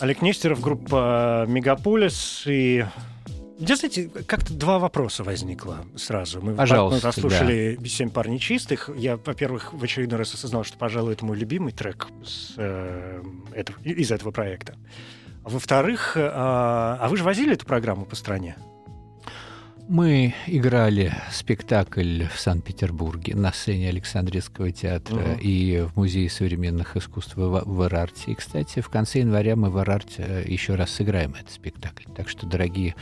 Олег 0.00 0.22
Нестеров, 0.22 0.60
группа 0.60 1.44
«Мегаполис». 1.46 2.42
И 2.46 2.84
знаете, 3.60 4.10
как-то 4.26 4.54
два 4.54 4.80
вопроса 4.80 5.22
возникло 5.22 5.84
сразу. 5.94 6.40
Мы, 6.42 6.54
Пожалуйста, 6.54 7.06
послушали 7.06 7.78
«Семь 7.86 8.10
парней 8.10 8.40
чистых». 8.40 8.90
Я, 8.96 9.18
во-первых, 9.18 9.72
в 9.72 9.82
очередной 9.82 10.18
раз 10.18 10.34
осознал, 10.34 10.64
что, 10.64 10.76
пожалуй, 10.78 11.12
это 11.12 11.24
мой 11.24 11.36
любимый 11.36 11.72
трек 11.72 12.08
с, 12.24 12.54
э, 12.56 13.22
этого, 13.54 13.78
из 13.84 14.10
этого 14.10 14.32
проекта. 14.32 14.74
Во-вторых, 15.44 16.16
э, 16.16 16.28
а 16.32 17.06
вы 17.08 17.16
же 17.18 17.22
возили 17.22 17.52
эту 17.52 17.66
программу 17.66 18.04
по 18.04 18.16
стране? 18.16 18.56
Мы 19.88 20.34
играли 20.46 21.14
спектакль 21.32 22.24
в 22.26 22.38
Санкт-Петербурге 22.38 23.34
на 23.34 23.54
сцене 23.54 23.88
Александрийского 23.88 24.70
театра 24.70 25.16
угу. 25.16 25.40
и 25.40 25.80
в 25.80 25.96
Музее 25.96 26.28
современных 26.28 26.98
искусств 26.98 27.36
в 27.36 27.84
Ирарте. 27.86 28.32
И, 28.32 28.34
кстати, 28.34 28.80
в 28.80 28.90
конце 28.90 29.20
января 29.20 29.56
мы 29.56 29.70
в 29.70 29.80
Ирарте 29.80 30.44
еще 30.46 30.74
раз 30.74 30.90
сыграем 30.90 31.34
этот 31.40 31.52
спектакль. 31.52 32.04
Так 32.14 32.28
что, 32.28 32.46
дорогие 32.46 32.96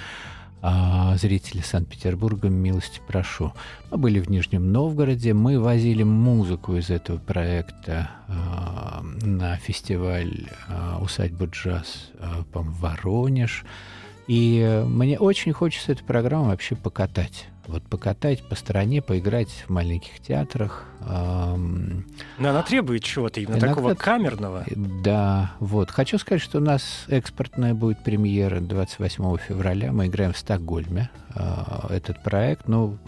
а, 0.63 1.17
зрители 1.17 1.61
Санкт-Петербурга, 1.61 2.49
милости 2.49 3.01
прошу. 3.05 3.53
Мы 3.91 3.97
были 3.99 4.21
в 4.21 4.31
Нижнем 4.31 4.71
Новгороде, 4.71 5.35
мы 5.35 5.59
возили 5.59 6.05
музыку 6.05 6.77
из 6.77 6.91
этого 6.91 7.19
проекта 7.19 8.11
а, 8.29 9.03
на 9.23 9.57
фестиваль 9.57 10.49
а, 10.69 11.01
«Усадьба 11.03 11.47
джаз» 11.47 12.13
по 12.53 12.63
Воронеж. 12.63 13.65
И 14.27 14.83
мне 14.87 15.19
очень 15.19 15.53
хочется 15.53 15.93
эту 15.93 16.05
программу 16.05 16.47
вообще 16.47 16.75
покатать. 16.75 17.47
Вот 17.67 17.83
покатать 17.83 18.49
по 18.49 18.55
стране, 18.55 19.03
поиграть 19.03 19.49
в 19.67 19.71
маленьких 19.71 20.21
театрах. 20.21 20.85
Но 21.01 21.99
она 22.39 22.63
требует 22.63 23.03
чего-то 23.03 23.41
именно 23.41 23.55
Иногда... 23.55 23.69
такого 23.69 23.95
камерного. 23.95 24.65
Да, 25.03 25.53
вот. 25.59 25.91
Хочу 25.91 26.19
сказать, 26.19 26.43
что 26.43 26.59
у 26.59 26.61
нас 26.61 27.07
экспортная 27.09 27.75
будет 27.75 28.05
премьера 28.05 28.61
28 28.61 29.37
февраля. 29.39 29.93
Мы 29.93 30.07
играем 30.07 30.33
в 30.33 30.39
Стокгольме. 30.39 31.11
А, 31.35 31.89
этот 31.91 32.23
проект, 32.23 32.69
ну, 32.69 32.99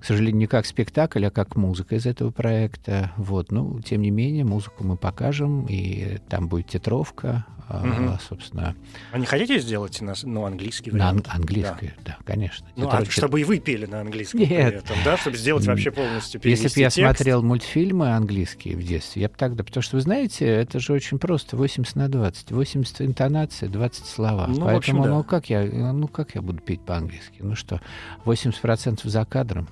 к 0.00 0.04
сожалению, 0.04 0.38
не 0.38 0.46
как 0.46 0.64
спектакль, 0.64 1.26
а 1.26 1.30
как 1.30 1.56
музыка 1.56 1.96
из 1.96 2.06
этого 2.06 2.30
проекта. 2.30 3.12
Вот. 3.16 3.52
Ну, 3.52 3.80
тем 3.80 4.00
не 4.00 4.10
менее, 4.10 4.44
музыку 4.44 4.84
мы 4.84 4.96
покажем, 4.96 5.66
и 5.68 6.18
там 6.28 6.48
будет 6.48 6.68
титровка, 6.68 7.44
угу. 7.68 8.18
собственно. 8.26 8.74
А 9.12 9.18
не 9.18 9.26
хотите 9.26 9.58
сделать 9.58 10.00
на 10.00 10.14
ну, 10.22 10.44
английский 10.44 10.90
вариант? 10.90 11.26
На 11.26 11.34
английский, 11.34 11.92
да. 12.04 12.16
да, 12.18 12.18
конечно. 12.24 12.66
Ну, 12.76 12.88
а 12.90 13.04
чтобы 13.04 13.40
и 13.40 13.44
вы 13.44 13.58
пели 13.58 13.86
на 13.86 14.00
английском 14.00 14.40
Нет. 14.40 14.48
при 14.48 14.78
этом, 14.78 14.96
да? 15.04 15.16
Чтобы 15.16 15.36
сделать 15.36 15.66
вообще 15.66 15.90
полностью 15.90 16.40
Если 16.44 16.68
бы 16.68 16.80
я 16.80 16.90
текст. 16.90 16.98
смотрел 16.98 17.42
мультфильмы 17.42 18.14
английские 18.14 18.76
в 18.76 18.82
детстве, 18.82 19.22
я 19.22 19.28
бы 19.28 19.34
тогда... 19.36 19.64
Потому 19.64 19.82
что, 19.82 19.96
вы 19.96 20.02
знаете, 20.02 20.46
это 20.46 20.80
же 20.80 20.92
очень 20.92 21.18
просто. 21.18 21.56
80 21.56 21.96
на 21.96 22.08
20. 22.08 22.52
80 22.52 23.02
интонации, 23.02 23.66
20 23.66 24.06
слова. 24.06 24.46
Ну, 24.46 24.60
Поэтому, 24.60 24.76
общем, 24.76 25.02
да. 25.02 25.08
ну, 25.10 25.24
как 25.24 25.50
я, 25.50 25.62
ну, 25.64 26.08
как 26.08 26.34
я 26.34 26.42
буду 26.42 26.60
петь 26.60 26.80
по-английски? 26.80 27.36
Ну 27.40 27.54
что, 27.54 27.80
80% 28.24 29.08
за 29.08 29.24
кадром. 29.24 29.68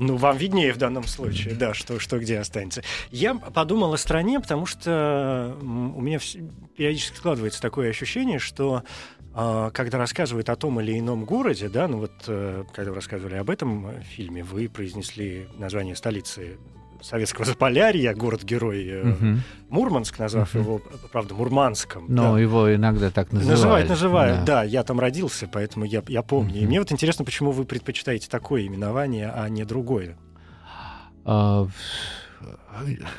Ну, 0.00 0.16
вам 0.16 0.38
виднее 0.38 0.72
в 0.72 0.78
данном 0.78 1.04
случае, 1.04 1.54
да, 1.54 1.74
что, 1.74 1.98
что 1.98 2.18
где 2.18 2.38
останется. 2.38 2.82
Я 3.10 3.34
подумал 3.34 3.92
о 3.92 3.98
стране, 3.98 4.40
потому 4.40 4.64
что 4.64 5.54
у 5.60 6.00
меня 6.00 6.18
периодически 6.74 7.18
складывается 7.18 7.60
такое 7.60 7.90
ощущение, 7.90 8.38
что 8.38 8.82
а, 9.34 9.70
когда 9.70 9.98
рассказывают 9.98 10.48
о 10.48 10.56
том 10.56 10.80
или 10.80 10.98
ином 10.98 11.26
городе, 11.26 11.68
да, 11.68 11.86
ну 11.86 11.98
вот 11.98 12.12
э, 12.28 12.64
когда 12.72 12.92
вы 12.92 12.96
рассказывали 12.96 13.34
об 13.34 13.50
этом 13.50 14.02
фильме, 14.02 14.42
вы 14.42 14.70
произнесли 14.70 15.46
название 15.58 15.94
столицы 15.94 16.56
советского 17.02 17.44
Заполярья, 17.44 18.14
город-герой 18.14 19.12
угу. 19.12 19.26
Мурманск, 19.68 20.18
назвав 20.18 20.54
угу. 20.54 20.62
его, 20.62 20.82
правда, 21.12 21.34
Мурманском. 21.34 22.06
Но 22.08 22.34
да. 22.34 22.40
его 22.40 22.74
иногда 22.74 23.10
так 23.10 23.32
называют. 23.32 23.58
Называют, 23.58 23.88
называют, 23.88 24.38
да. 24.40 24.60
да. 24.60 24.62
Я 24.64 24.82
там 24.82 25.00
родился, 25.00 25.48
поэтому 25.50 25.84
я, 25.84 26.02
я 26.08 26.22
помню. 26.22 26.52
Угу. 26.52 26.58
И 26.60 26.66
мне 26.66 26.78
вот 26.78 26.92
интересно, 26.92 27.24
почему 27.24 27.50
вы 27.52 27.64
предпочитаете 27.64 28.28
такое 28.28 28.66
именование, 28.66 29.30
а 29.30 29.48
не 29.48 29.64
другое? 29.64 30.16
А, 31.24 31.66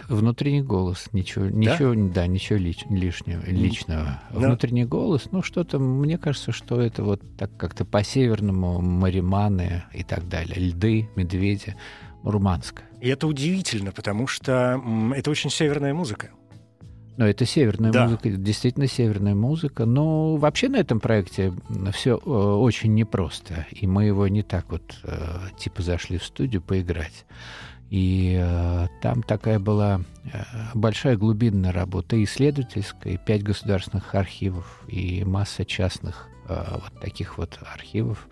внутренний 0.10 0.62
голос, 0.62 1.10
ничего, 1.12 1.46
да? 1.46 1.52
ничего, 1.52 2.12
да, 2.12 2.28
ничего 2.28 2.58
лич, 2.58 2.86
лишнего, 2.90 3.42
личного. 3.46 4.22
Да. 4.32 4.40
Внутренний 4.40 4.86
голос, 4.86 5.28
ну 5.32 5.44
что-то, 5.44 5.80
мне 5.80 6.18
кажется, 6.18 6.52
что 6.52 6.82
это 6.82 7.04
вот 7.04 7.22
так 7.38 7.56
как-то 7.58 7.86
по-северному 7.86 8.82
мариманы 8.82 9.84
и 9.94 10.04
так 10.04 10.28
далее, 10.28 10.56
льды, 10.58 11.10
медведи. 11.16 11.76
Мурманск. 12.24 12.84
И 13.02 13.10
это 13.10 13.28
удивительно, 13.28 13.92
потому 13.92 14.28
что 14.28 14.82
это 15.16 15.32
очень 15.32 15.50
северная 15.50 15.94
музыка. 15.94 16.30
Но 17.18 17.28
это 17.28 17.46
северная 17.46 17.92
да. 17.92 18.06
музыка, 18.06 18.30
действительно 18.30 18.88
северная 18.88 19.36
музыка. 19.36 19.86
Но 19.86 20.38
вообще 20.38 20.70
на 20.70 20.78
этом 20.78 21.00
проекте 21.00 21.52
все 21.94 22.18
э, 22.18 22.30
очень 22.30 22.94
непросто. 22.94 23.66
И 23.72 23.86
мы 23.86 24.06
его 24.06 24.28
не 24.28 24.44
так 24.44 24.72
вот 24.72 24.84
э, 25.04 25.18
типа 25.58 25.82
зашли 25.82 26.20
в 26.20 26.24
студию 26.24 26.62
поиграть. 26.62 27.26
И 27.90 28.40
э, 28.40 28.88
там 29.02 29.24
такая 29.24 29.60
была 29.60 30.02
э, 30.32 30.44
большая 30.74 31.18
глубинная 31.18 31.72
работа, 31.74 32.24
исследовательская, 32.24 33.14
и 33.14 33.18
пять 33.18 33.44
государственных 33.44 34.16
архивов, 34.16 34.84
и 34.88 35.26
масса 35.26 35.66
частных 35.66 36.30
э, 36.48 36.64
вот 36.72 37.02
таких 37.02 37.38
вот 37.38 37.60
архивов 37.74 38.30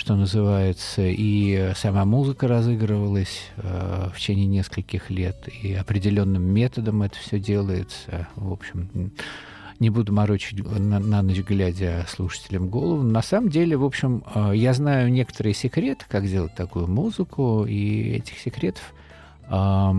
что 0.00 0.16
называется, 0.16 1.02
и 1.02 1.72
сама 1.76 2.06
музыка 2.06 2.48
разыгрывалась 2.48 3.42
э, 3.58 4.08
в 4.10 4.18
течение 4.18 4.46
нескольких 4.46 5.10
лет, 5.10 5.46
и 5.62 5.74
определенным 5.74 6.42
методом 6.42 7.02
это 7.02 7.18
все 7.18 7.38
делается. 7.38 8.26
В 8.34 8.50
общем, 8.50 9.12
не 9.78 9.90
буду 9.90 10.14
морочить 10.14 10.66
на, 10.66 11.00
на 11.00 11.20
ночь 11.20 11.40
глядя 11.40 12.06
слушателям 12.08 12.70
голову. 12.70 13.02
На 13.02 13.20
самом 13.20 13.50
деле, 13.50 13.76
в 13.76 13.84
общем, 13.84 14.24
э, 14.34 14.52
я 14.54 14.72
знаю 14.72 15.12
некоторые 15.12 15.52
секреты, 15.52 16.06
как 16.08 16.24
сделать 16.24 16.54
такую 16.54 16.86
музыку, 16.86 17.66
и 17.66 18.14
этих 18.14 18.38
секретов 18.38 18.94
э, 19.50 19.92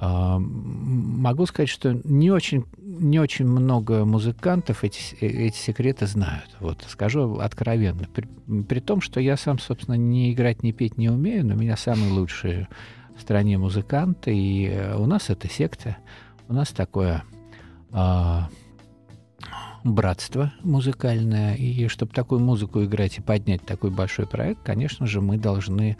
Могу 0.00 1.46
сказать, 1.46 1.68
что 1.68 1.92
не 2.04 2.30
очень, 2.30 2.64
не 2.76 3.18
очень 3.18 3.46
много 3.46 4.04
музыкантов 4.04 4.84
эти, 4.84 5.16
эти 5.20 5.56
секреты 5.56 6.06
знают. 6.06 6.56
Вот, 6.60 6.86
скажу 6.88 7.38
откровенно. 7.38 8.06
При, 8.14 8.28
при 8.62 8.78
том, 8.78 9.00
что 9.00 9.18
я 9.18 9.36
сам, 9.36 9.58
собственно, 9.58 9.96
не 9.96 10.32
играть, 10.32 10.62
не 10.62 10.72
петь 10.72 10.98
не 10.98 11.08
умею, 11.08 11.44
но 11.44 11.54
у 11.54 11.58
меня 11.58 11.76
самые 11.76 12.12
лучшие 12.12 12.68
в 13.16 13.22
стране 13.22 13.58
музыканты. 13.58 14.36
И 14.36 14.68
э, 14.68 14.96
у 14.96 15.06
нас 15.06 15.30
это 15.30 15.48
секта. 15.48 15.96
У 16.46 16.54
нас 16.54 16.68
такое 16.68 17.24
а, 17.90 18.48
братство 19.84 20.52
музыкальное. 20.62 21.54
И 21.54 21.88
чтобы 21.88 22.12
такую 22.12 22.40
музыку 22.40 22.84
играть 22.84 23.18
и 23.18 23.22
поднять 23.22 23.64
такой 23.64 23.90
большой 23.90 24.26
проект, 24.26 24.62
конечно 24.62 25.06
же, 25.06 25.20
мы 25.20 25.38
должны 25.38 25.96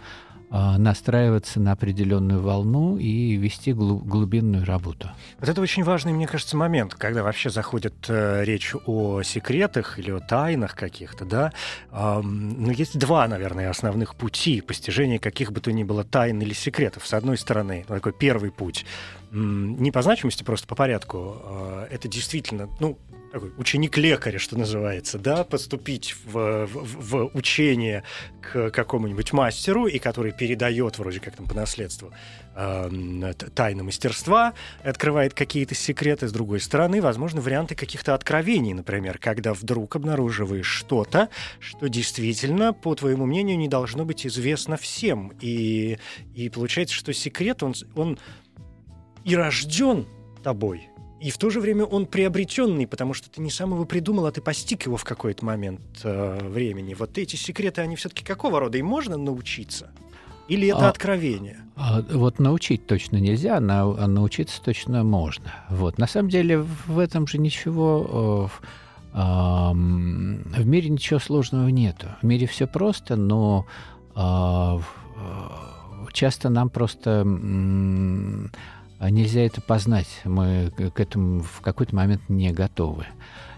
настраиваться 0.51 1.61
на 1.61 1.73
определенную 1.73 2.41
волну 2.41 2.97
и 2.97 3.37
вести 3.37 3.73
глубинную 3.73 4.65
работу. 4.65 5.11
Вот 5.41 5.49
это 5.49 5.61
очень 5.61 5.85
важный, 5.85 6.13
мне 6.13 6.27
кажется, 6.27 6.57
момент, 6.57 6.95
когда 6.95 7.23
вообще 7.23 7.51
заходит 7.51 8.07
э, 8.09 8.45
речь 8.45 8.75
о 8.87 9.23
секретах 9.23 9.99
или 9.99 10.11
о 10.11 10.21
тайнах 10.21 10.75
каких-то, 10.75 11.25
да. 11.25 11.53
Э, 11.91 12.21
ну, 12.23 12.71
есть 12.71 12.99
два, 12.99 13.29
наверное, 13.29 13.71
основных 13.71 14.15
пути 14.15 14.61
постижения 14.61 15.19
каких 15.19 15.53
бы 15.53 15.61
то 15.61 15.73
ни 15.73 15.85
было 15.85 16.05
тайн 16.05 16.41
или 16.41 16.55
секретов. 16.55 17.07
С 17.07 17.15
одной 17.15 17.37
стороны, 17.37 17.85
такой 17.87 18.13
первый 18.13 18.51
путь 18.51 18.85
не 19.31 19.91
по 19.91 20.03
значимости, 20.03 20.43
просто 20.43 20.67
по 20.67 20.75
порядку. 20.75 21.37
Э, 21.45 21.87
это 21.91 22.09
действительно, 22.09 22.69
ну, 22.81 22.99
ученик 23.57 23.97
лекаря, 23.97 24.39
что 24.39 24.59
называется, 24.59 25.19
да, 25.19 25.45
поступить 25.45 26.15
в, 26.25 26.67
в, 26.67 27.27
в 27.27 27.31
учение 27.35 28.05
к 28.41 28.71
какому-нибудь 28.71 29.33
мастеру, 29.33 29.87
и 29.87 29.99
который 29.99 30.33
передает 30.33 30.99
вроде 30.99 31.21
как 31.21 31.37
там 31.37 31.47
по 31.47 31.55
наследству 31.55 32.13
э, 32.55 33.33
тайны 33.55 33.83
мастерства, 33.83 34.55
открывает 34.83 35.35
какие-то 35.35 35.75
секреты. 35.75 36.29
С 36.29 36.33
другой 36.33 36.61
стороны, 36.61 37.01
возможно, 37.01 37.41
варианты 37.41 37.75
каких-то 37.75 38.15
откровений, 38.15 38.75
например, 38.75 39.19
когда 39.19 39.55
вдруг 39.55 39.97
обнаруживаешь 39.97 40.67
что-то, 40.67 41.29
что 41.61 41.89
действительно, 41.89 42.73
по 42.73 42.95
твоему 42.95 43.27
мнению, 43.27 43.59
не 43.59 43.69
должно 43.69 44.05
быть 44.05 44.27
известно 44.27 44.77
всем. 44.77 45.33
И, 45.41 45.99
и 46.35 46.49
получается, 46.49 46.95
что 46.95 47.13
секрет, 47.13 47.63
он, 47.63 47.75
он 47.95 48.19
и 49.25 49.37
рожден 49.37 50.07
тобой, 50.43 50.89
и 51.21 51.31
в 51.31 51.39
то 51.39 51.51
же 51.51 51.61
время 51.61 51.85
он 51.85 52.07
приобретенный, 52.07 52.87
потому 52.87 53.13
что 53.13 53.29
ты 53.29 53.41
не 53.41 53.51
сам 53.51 53.73
его 53.73 53.85
придумал, 53.85 54.27
а 54.27 54.33
ты 54.33 54.41
постиг 54.41 54.87
его 54.87 54.97
в 54.97 55.05
какой-то 55.05 55.45
момент 55.45 55.81
э, 56.05 56.39
времени. 56.49 56.95
Вот 56.95 57.19
эти 57.19 57.35
секреты, 57.35 57.81
они 57.81 57.97
все-таки 57.97 58.25
какого 58.25 58.61
рода? 58.61 58.79
Им 58.79 58.87
можно 58.87 59.17
научиться? 59.17 59.91
Или 60.47 60.69
это 60.69 60.87
а, 60.87 60.91
откровение? 60.91 61.59
А, 61.77 62.03
вот 62.11 62.39
научить 62.39 62.87
точно 62.87 63.17
нельзя, 63.17 63.59
на, 63.61 63.83
а 63.83 64.07
научиться 64.07 64.63
точно 64.63 65.03
можно. 65.03 65.53
Вот. 65.69 65.99
На 65.99 66.07
самом 66.07 66.31
деле 66.31 66.59
в 66.59 66.99
этом 66.99 67.27
же 67.27 67.39
ничего... 67.39 68.51
Э, 69.13 69.19
э, 69.19 69.73
в 69.73 70.67
мире 70.67 70.89
ничего 70.89 71.19
сложного 71.19 71.69
нету. 71.69 72.07
В 72.23 72.27
мире 72.27 72.47
все 72.47 72.67
просто, 72.69 73.17
но 73.17 73.67
э, 74.15 74.79
часто 76.13 76.49
нам 76.49 76.71
просто... 76.71 77.25
А 78.99 79.11
нельзя 79.11 79.43
это 79.43 79.61
познать. 79.61 80.09
Мы 80.25 80.71
к 80.71 80.99
этому 80.99 81.43
в 81.43 81.61
какой-то 81.61 81.95
момент 81.95 82.29
не 82.29 82.53
готовы. 82.53 83.07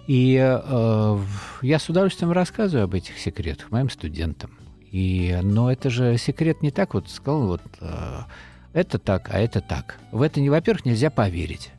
И 0.07 0.37
э, 0.37 1.19
я 1.63 1.79
с 1.79 1.89
удовольствием 1.89 2.33
рассказываю 2.33 2.85
об 2.85 2.95
этих 2.95 3.19
секретах 3.19 3.71
моим 3.71 3.89
студентам. 3.89 4.51
И, 4.91 5.39
но 5.43 5.71
это 5.71 5.89
же 5.89 6.19
секрет 6.19 6.63
не 6.63 6.71
так 6.71 6.95
вот 6.95 7.09
сказал, 7.09 7.47
вот 7.47 7.63
э, 7.81 8.21
это 8.73 8.99
так, 8.99 9.31
а 9.33 9.39
это 9.39 9.61
так. 9.61 9.99
В 10.11 10.23
это, 10.23 10.41
не, 10.41 10.51
во-первых, 10.51 10.85
нельзя 10.85 11.11
поверить. 11.11 11.71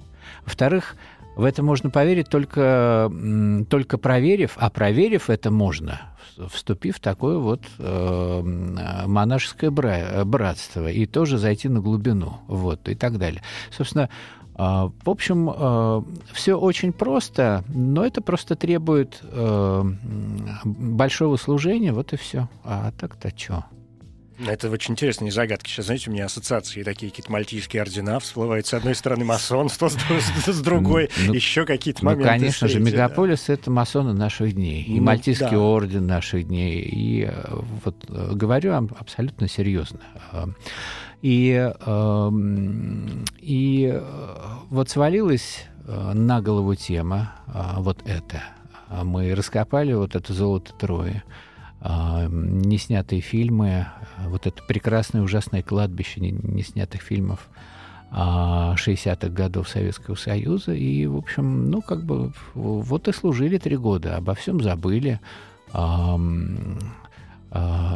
Во-вторых, 0.46 0.96
В 1.36 1.44
это 1.44 1.64
можно 1.64 1.90
поверить 1.90 2.30
только, 2.30 3.12
только 3.70 3.98
проверив, 3.98 4.54
а 4.58 4.70
проверив 4.70 5.30
это 5.30 5.50
можно, 5.50 6.02
вступив 6.50 6.98
в 6.98 7.00
такое 7.00 7.38
вот 7.38 7.62
э, 7.80 8.42
монашеское 9.08 9.72
братство 9.72 10.90
и 10.90 11.06
тоже 11.06 11.38
зайти 11.38 11.70
на 11.70 11.80
глубину, 11.80 12.40
вот, 12.48 12.88
и 12.90 12.96
так 12.96 13.18
далее. 13.18 13.42
Собственно, 13.72 14.10
э, 14.56 14.58
в 14.58 15.10
общем, 15.10 15.50
э, 15.50 16.02
все 16.34 16.60
очень 16.60 16.92
просто, 16.92 17.64
но 17.70 18.06
это 18.06 18.22
просто 18.22 18.56
требует 18.56 19.20
э, 19.24 19.84
большого 20.66 21.38
служения, 21.38 21.94
вот 21.94 22.12
и 22.14 22.18
все. 22.18 22.50
А 22.64 22.92
так-то 22.92 23.32
что? 23.36 23.66
Это 24.48 24.70
очень 24.70 24.94
интересные 24.94 25.32
загадки. 25.32 25.70
Сейчас, 25.70 25.86
знаете, 25.86 26.10
у 26.10 26.14
меня 26.14 26.26
ассоциации 26.26 26.84
такие 26.84 27.12
какие-то 27.12 27.32
мальтийские 27.32 27.82
ордена 27.82 28.20
всплывают. 28.20 28.66
С 28.66 28.74
одной 28.74 28.96
стороны 28.96 29.26
масонство, 29.26 29.90
с, 29.90 29.98
с 30.46 30.62
другой 30.62 31.10
ну, 31.28 31.34
еще 31.34 31.66
какие-то 31.66 32.04
ну, 32.04 32.12
моменты. 32.12 32.32
Ну, 32.32 32.40
конечно 32.40 32.68
же, 32.68 32.80
мегаполис 32.80 33.46
да.— 33.48 33.54
это 33.56 33.72
масоны 33.72 34.14
наших 34.14 34.54
дней. 34.54 34.84
И 34.84 35.00
ну, 35.00 35.04
Мальтийский 35.04 35.52
да. 35.52 35.60
орден 35.60 36.08
наших 36.08 36.48
дней. 36.48 36.82
И 36.82 37.26
э, 37.26 37.60
вот 37.84 38.06
э, 38.10 38.32
говорю 38.34 38.74
абсолютно 38.74 39.48
серьезно. 39.48 40.00
Э, 40.32 40.46
и, 41.22 41.72
эм, 41.86 43.26
и 43.38 44.02
вот 44.70 44.90
свалилась 44.90 45.66
на 45.86 46.42
голову 46.42 46.74
тема 46.74 47.36
вот 47.78 48.00
это. 48.06 48.42
Мы 49.04 49.36
раскопали 49.36 49.94
вот 49.94 50.16
это 50.16 50.34
золото 50.34 50.74
Трои 50.74 51.22
неснятые 51.82 53.22
фильмы, 53.22 53.88
вот 54.28 54.46
это 54.48 54.62
прекрасное 54.64 55.22
ужасное 55.22 55.64
кладбище 55.64 56.20
неснятых 56.22 57.02
фильмов 57.02 57.50
60-х 58.12 59.30
годов 59.30 59.70
Советского 59.70 60.16
Союза. 60.16 60.74
И, 60.74 61.06
в 61.08 61.16
общем, 61.18 61.72
ну, 61.72 61.82
как 61.82 62.04
бы, 62.04 62.34
вот 62.54 63.08
и 63.08 63.14
служили 63.14 63.58
три 63.58 63.78
года, 63.78 64.18
обо 64.18 64.36
всем 64.36 64.62
забыли. 64.62 65.20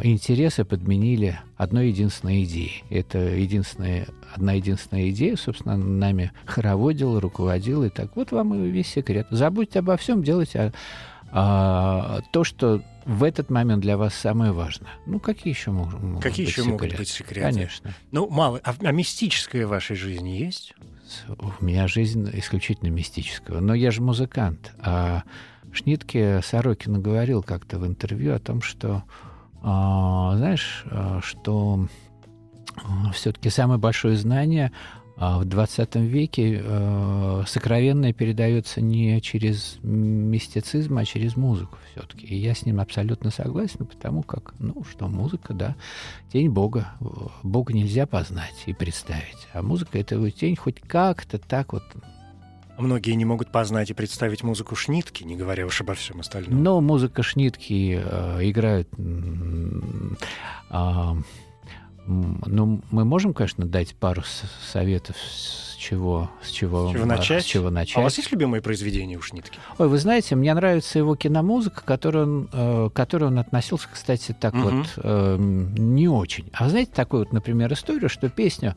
Интересы 0.02 0.64
подменили 0.64 1.38
одной 1.56 1.88
единственной 1.88 2.44
идеей. 2.44 2.84
Это 2.90 3.18
единственная, 3.18 4.06
одна 4.34 4.52
единственная 4.52 5.08
идея, 5.10 5.36
собственно, 5.36 5.76
нами 5.76 6.32
хороводила, 6.44 7.20
руководила. 7.20 7.84
И 7.84 7.88
так 7.88 8.16
вот 8.16 8.32
вам 8.32 8.52
и 8.54 8.68
весь 8.68 8.88
секрет. 8.88 9.26
Забудьте 9.30 9.78
обо 9.78 9.96
всем, 9.96 10.22
делайте 10.22 10.72
а, 11.30 12.20
то, 12.32 12.44
что 12.44 12.82
в 13.04 13.22
этот 13.22 13.50
момент 13.50 13.82
для 13.82 13.96
вас 13.96 14.14
самое 14.14 14.52
важное. 14.52 14.90
Ну, 15.06 15.20
какие 15.20 15.52
еще 15.52 15.70
могут, 15.70 16.22
какие 16.22 16.46
быть 16.46 16.52
еще 16.52 16.62
секреты? 16.62 16.70
могут 16.70 16.96
быть 16.96 17.08
секреты? 17.08 17.40
Конечно. 17.40 17.94
Ну, 18.10 18.28
мало. 18.28 18.60
А, 18.64 18.74
а 18.80 18.92
мистическое 18.92 19.66
в 19.66 19.70
вашей 19.70 19.96
жизни 19.96 20.30
есть? 20.30 20.74
У 21.38 21.64
меня 21.64 21.86
жизнь 21.86 22.28
исключительно 22.34 22.88
мистическая. 22.88 23.60
Но 23.60 23.74
я 23.74 23.90
же 23.90 24.02
музыкант. 24.02 24.72
А 24.80 25.22
Шнитке 25.76 26.40
Сорокин 26.42 27.00
говорил 27.00 27.42
как-то 27.42 27.78
в 27.78 27.86
интервью 27.86 28.34
о 28.34 28.38
том, 28.38 28.62
что, 28.62 29.04
а, 29.62 30.36
знаешь, 30.36 30.84
а, 30.86 31.20
что 31.22 31.86
а, 32.76 33.12
все-таки 33.12 33.50
самое 33.50 33.78
большое 33.78 34.16
знание 34.16 34.72
в 35.16 35.44
20 35.46 35.96
веке 35.96 36.60
э, 36.62 37.44
сокровенное 37.46 38.12
передается 38.12 38.82
не 38.82 39.20
через 39.22 39.78
мистицизм, 39.82 40.98
а 40.98 41.04
через 41.06 41.36
музыку 41.36 41.78
все-таки. 41.90 42.26
И 42.26 42.36
я 42.36 42.54
с 42.54 42.66
ним 42.66 42.80
абсолютно 42.80 43.30
согласен, 43.30 43.86
потому 43.86 44.22
как, 44.22 44.54
ну, 44.58 44.84
что 44.84 45.08
музыка, 45.08 45.54
да, 45.54 45.74
тень 46.32 46.50
Бога. 46.50 46.92
Бога 47.42 47.72
нельзя 47.72 48.06
познать 48.06 48.64
и 48.66 48.74
представить. 48.74 49.48
А 49.54 49.62
музыка— 49.62 49.98
это 50.00 50.16
его 50.16 50.28
тень 50.28 50.56
хоть 50.56 50.80
как-то 50.80 51.38
так 51.38 51.72
вот 51.72 51.84
Многие 52.78 53.12
не 53.12 53.24
могут 53.24 53.50
познать 53.50 53.88
и 53.90 53.94
представить 53.94 54.42
музыку 54.42 54.76
Шнитки, 54.76 55.24
не 55.24 55.34
говоря 55.34 55.64
уж 55.64 55.80
обо 55.80 55.94
всем 55.94 56.20
остальном. 56.20 56.62
Но 56.62 56.80
музыка 56.82 57.22
Шнитки 57.22 57.98
э, 58.02 58.38
играет 58.42 58.88
э, 60.70 61.14
ну, 62.06 62.80
мы 62.90 63.04
можем, 63.04 63.34
конечно, 63.34 63.64
дать 63.66 63.94
пару 63.94 64.22
советов, 64.72 65.16
с 65.16 65.74
чего, 65.76 66.30
с 66.42 66.50
чего, 66.50 66.88
с 66.88 66.92
чего 66.92 67.04
начать. 67.04 67.42
С 67.42 67.46
чего 67.46 67.70
начать. 67.70 67.96
А 67.96 68.00
у 68.00 68.02
вас 68.04 68.16
есть 68.16 68.30
любимые 68.32 68.62
произведения 68.62 69.16
у 69.16 69.22
Шнитки? 69.22 69.58
Ой, 69.78 69.88
вы 69.88 69.98
знаете, 69.98 70.36
мне 70.36 70.54
нравится 70.54 70.98
его 70.98 71.16
киномузыка, 71.16 71.82
которую 71.84 72.24
он, 72.24 72.48
э, 72.52 72.90
которую 72.94 73.32
он 73.32 73.38
относился, 73.38 73.88
кстати, 73.92 74.36
так 74.38 74.54
угу. 74.54 74.62
вот 74.68 74.86
э, 74.96 75.36
не 75.38 76.08
очень. 76.08 76.48
А 76.52 76.68
знаете 76.68 76.92
такую 76.94 77.24
вот, 77.24 77.32
например, 77.32 77.72
историю, 77.72 78.08
что 78.08 78.28
песню 78.28 78.74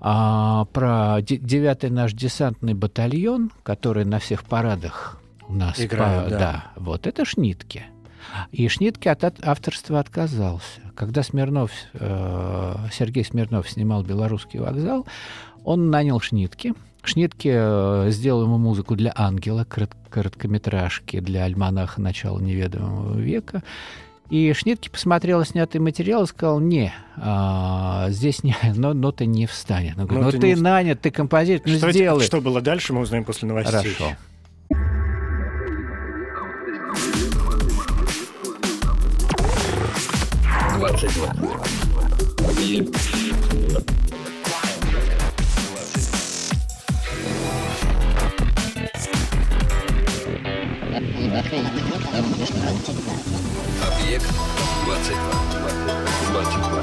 э, 0.00 0.64
про 0.72 1.18
девятый 1.20 1.90
наш 1.90 2.12
десантный 2.12 2.74
батальон, 2.74 3.50
который 3.62 4.04
на 4.04 4.18
всех 4.18 4.44
парадах 4.44 5.20
у 5.48 5.54
нас 5.54 5.80
Играют, 5.80 6.24
по, 6.24 6.30
да. 6.30 6.38
да, 6.38 6.72
вот 6.76 7.06
это 7.06 7.24
Шнитки. 7.24 7.86
И 8.52 8.68
Шнитке 8.68 9.10
от 9.10 9.24
авторства 9.42 10.00
отказался. 10.00 10.80
Когда 10.94 11.22
Смирнов, 11.22 11.70
э, 11.94 12.76
Сергей 12.92 13.24
Смирнов 13.24 13.68
снимал 13.70 14.02
«Белорусский 14.02 14.58
вокзал», 14.58 15.06
он 15.64 15.90
нанял 15.90 16.20
Шнитке. 16.20 16.74
Шнитке 17.02 17.52
э, 17.54 18.06
сделал 18.10 18.42
ему 18.42 18.58
музыку 18.58 18.96
для 18.96 19.12
«Ангела», 19.14 19.64
короткометражки 19.64 21.20
для 21.20 21.44
альманаха 21.44 22.00
начала 22.00 22.38
неведомого 22.38 23.18
века. 23.18 23.62
И 24.30 24.52
Шнитке 24.52 24.90
посмотрел 24.90 25.42
снятый 25.44 25.80
материал 25.80 26.24
и 26.24 26.26
сказал, 26.26 26.60
не, 26.60 26.92
а, 27.16 28.10
здесь 28.10 28.44
не, 28.44 28.54
но, 28.74 28.92
ноты 28.92 29.24
не 29.24 29.46
встанет. 29.46 29.98
Он 29.98 30.06
говорит, 30.06 30.34
ну 30.34 30.40
ты 30.40 30.48
не... 30.48 30.60
нанят, 30.60 31.00
ты 31.00 31.10
композитор, 31.10 31.70
ну 31.72 31.78
что 31.78 31.92
сделай. 31.92 32.24
Что 32.24 32.40
было 32.40 32.60
дальше, 32.60 32.92
мы 32.92 33.00
узнаем 33.00 33.24
после 33.24 33.48
новостей. 33.48 33.94
Хорошо. 33.94 34.16
22. 40.98 41.28
И... 42.60 42.80
Объект 53.86 54.26
22. 54.86 55.18
22. 56.32 56.80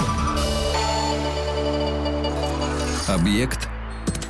Объект 3.10 3.68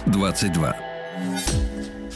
22. 0.07 1.74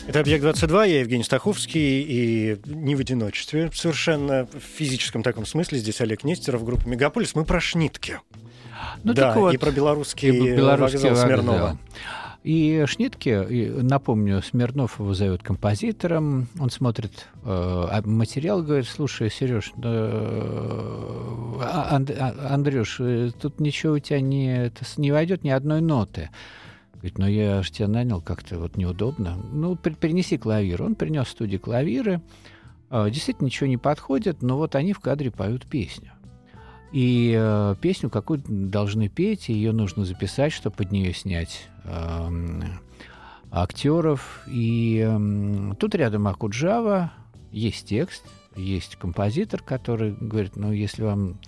Это 0.09 0.21
«Объект-22», 0.21 0.89
я 0.89 0.99
Евгений 1.01 1.23
Стаховский, 1.23 2.01
и 2.01 2.59
не 2.65 2.95
в 2.95 2.99
одиночестве 2.99 3.69
совершенно, 3.71 4.47
в 4.47 4.59
физическом 4.59 5.21
таком 5.21 5.45
смысле. 5.45 5.77
Здесь 5.77 6.01
Олег 6.01 6.23
Нестеров, 6.23 6.65
группа 6.65 6.87
«Мегаполис». 6.87 7.35
Мы 7.35 7.45
про 7.45 7.59
Шнитки. 7.59 8.19
Ну, 9.03 9.13
да, 9.13 9.35
вот, 9.35 9.53
и 9.53 9.57
про 9.57 9.69
белорусский, 9.69 10.29
и 10.29 10.55
белорусский 10.55 11.09
вокзал, 11.09 11.27
Смирнова. 11.27 11.77
И 12.43 12.83
Шнитке, 12.87 13.43
напомню, 13.83 14.41
Смирнов 14.41 14.99
его 14.99 15.13
зовут 15.13 15.43
композитором, 15.43 16.47
он 16.59 16.71
смотрит 16.71 17.27
э, 17.43 18.01
материал, 18.05 18.63
говорит, 18.63 18.87
слушай, 18.87 19.29
Сереж, 19.29 19.73
э, 19.83 21.59
Анд, 21.91 22.09
Андрюш, 22.49 22.99
тут 23.39 23.59
ничего 23.59 23.93
у 23.93 23.99
тебя 23.99 24.21
не, 24.21 24.65
это, 24.65 24.83
не 24.97 25.11
войдет 25.11 25.43
ни 25.43 25.51
одной 25.51 25.81
ноты. 25.81 26.31
Говорит, 26.99 27.17
ну 27.17 27.27
я 27.27 27.61
же 27.63 27.71
тебя 27.71 27.87
нанял, 27.87 28.21
как-то 28.21 28.59
вот 28.59 28.75
неудобно. 28.75 29.37
Ну, 29.51 29.75
принеси 29.75 30.37
клавир. 30.37 30.83
Он 30.83 30.95
принес 30.95 31.27
в 31.27 31.31
студии 31.31 31.57
клавиры. 31.57 32.21
А, 32.89 33.09
действительно, 33.09 33.45
ничего 33.45 33.67
не 33.67 33.77
подходит, 33.77 34.41
но 34.41 34.57
вот 34.57 34.75
они 34.75 34.93
в 34.93 34.99
кадре 34.99 35.31
поют 35.31 35.65
песню. 35.65 36.11
И 36.91 37.35
э, 37.37 37.75
песню 37.79 38.09
какую 38.09 38.41
должны 38.47 39.09
петь, 39.09 39.49
ее 39.49 39.71
нужно 39.71 40.05
записать, 40.05 40.51
чтобы 40.51 40.75
под 40.75 40.91
нее 40.91 41.13
снять 41.13 41.67
э, 41.83 42.29
актеров. 43.51 44.43
И 44.47 45.05
э, 45.07 45.73
тут 45.79 45.93
рядом 45.93 46.27
Акуджава, 46.27 47.13
есть 47.51 47.87
текст, 47.87 48.25
есть 48.55 48.95
композитор, 48.95 49.61
который 49.61 50.13
говорит, 50.13 50.55
ну, 50.55 50.71
если 50.71 51.03
вам 51.03 51.39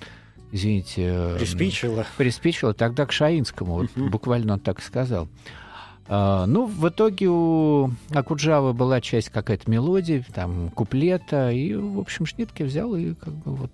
извините... 0.52 1.36
Приспичило. 1.38 2.06
Приспичило, 2.18 2.74
тогда 2.74 3.06
к 3.06 3.12
Шаинскому, 3.12 3.74
вот 3.74 3.92
буквально 3.96 4.54
он 4.54 4.60
так 4.60 4.82
сказал. 4.82 5.28
А, 6.08 6.46
ну, 6.46 6.66
в 6.66 6.90
итоге 6.90 7.28
у 7.30 7.92
Акуджавы 8.10 8.74
была 8.74 9.00
часть 9.02 9.30
какая-то 9.30 9.70
мелодии, 9.70 10.26
там, 10.34 10.70
куплета, 10.70 11.52
и, 11.52 11.74
в 11.74 12.00
общем, 12.00 12.26
Шнитке 12.26 12.66
взял 12.66 12.96
и 12.96 13.14
как 13.14 13.34
бы 13.34 13.56
вот 13.56 13.72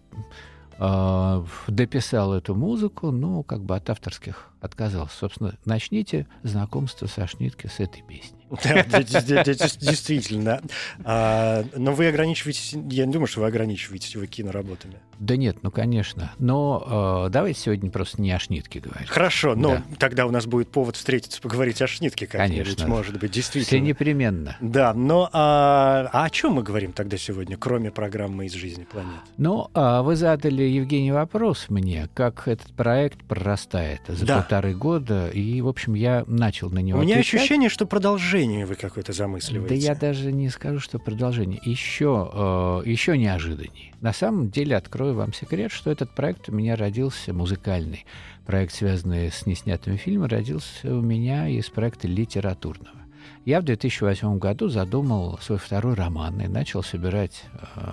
а, 0.77 1.43
дописал 1.67 2.33
эту 2.33 2.53
музыку, 2.53 3.11
ну, 3.11 3.43
как 3.43 3.61
бы 3.61 3.75
от 3.75 3.89
авторских 3.89 4.51
отказался. 4.61 5.17
Собственно, 5.17 5.55
начните 5.65 6.27
знакомство 6.43 7.07
со 7.07 7.27
Шнитке 7.27 7.69
с 7.69 7.79
этой 7.79 8.01
песни. 8.03 8.37
Да, 8.63 9.43
действительно. 9.43 10.61
А, 11.03 11.63
но 11.75 11.93
вы 11.93 12.07
ограничиваетесь, 12.07 12.73
я 12.89 13.05
не 13.05 13.11
думаю, 13.11 13.27
что 13.27 13.41
вы 13.41 13.47
ограничиваетесь 13.47 14.15
его 14.15 14.25
киноработами. 14.25 14.95
Да 15.19 15.35
нет, 15.35 15.57
ну 15.63 15.71
конечно. 15.71 16.31
Но 16.37 17.25
э, 17.27 17.31
давайте 17.31 17.59
сегодня 17.59 17.89
просто 17.89 18.21
не 18.21 18.31
о 18.31 18.39
Шнитке 18.39 18.79
говорить. 18.79 19.09
Хорошо, 19.09 19.55
но 19.55 19.75
да. 19.75 19.83
тогда 19.97 20.25
у 20.27 20.31
нас 20.31 20.45
будет 20.45 20.69
повод 20.69 20.95
встретиться, 20.95 21.41
поговорить 21.41 21.81
о 21.81 21.87
Шнитке 21.87 22.27
как-нибудь, 22.27 22.75
конечно. 22.75 22.87
может 22.87 23.19
быть, 23.19 23.31
действительно. 23.31 23.65
Все 23.65 23.79
непременно. 23.79 24.57
Да, 24.61 24.93
но 24.93 25.29
а, 25.33 26.09
а 26.13 26.25
о 26.25 26.29
чем 26.29 26.53
мы 26.53 26.63
говорим 26.63 26.93
тогда 26.93 27.17
сегодня, 27.17 27.57
кроме 27.57 27.91
программы 27.91 28.45
«Из 28.45 28.53
жизни 28.53 28.83
планет»? 28.83 29.19
Ну, 29.37 29.69
а 29.73 30.03
вы 30.03 30.15
задали, 30.15 30.63
Евгений, 30.63 31.11
вопрос 31.11 31.65
мне, 31.69 32.09
как 32.13 32.47
этот 32.47 32.71
проект 32.73 33.23
прорастает 33.23 34.01
за 34.07 34.25
да. 34.49 34.57
полторы 34.57 34.73
года, 34.73 35.29
и, 35.29 35.61
в 35.61 35.67
общем, 35.67 35.93
я 35.93 36.23
начал 36.27 36.69
на 36.69 36.79
него 36.79 36.99
У 36.99 37.01
меня 37.03 37.15
отвечать. 37.15 37.41
ощущение, 37.41 37.69
что 37.69 37.85
продолжение 37.85 38.07
продолжение 38.37 38.65
вы 38.65 38.75
какое-то 38.75 39.13
замысливаете? 39.13 39.75
Да 39.75 39.75
я 39.75 39.95
даже 39.95 40.31
не 40.31 40.49
скажу, 40.49 40.79
что 40.79 40.99
продолжение. 40.99 41.59
Еще, 41.63 42.29
э, 42.33 42.81
еще 42.85 43.17
неожиданнее. 43.17 43.93
На 44.01 44.13
самом 44.13 44.49
деле, 44.49 44.75
открою 44.75 45.13
вам 45.15 45.33
секрет, 45.33 45.71
что 45.71 45.91
этот 45.91 46.11
проект 46.11 46.49
у 46.49 46.51
меня 46.51 46.75
родился 46.75 47.33
музыкальный. 47.33 48.05
Проект, 48.45 48.73
связанный 48.73 49.31
с 49.31 49.45
неснятыми 49.45 49.97
фильмами, 49.97 50.29
родился 50.29 50.93
у 50.95 51.01
меня 51.01 51.47
из 51.47 51.69
проекта 51.69 52.07
литературного. 52.07 52.97
Я 53.45 53.61
в 53.61 53.63
2008 53.63 54.37
году 54.39 54.67
задумал 54.67 55.37
свой 55.41 55.57
второй 55.57 55.93
роман 55.93 56.39
и 56.41 56.47
начал 56.47 56.83
собирать, 56.83 57.43
э, 57.75 57.91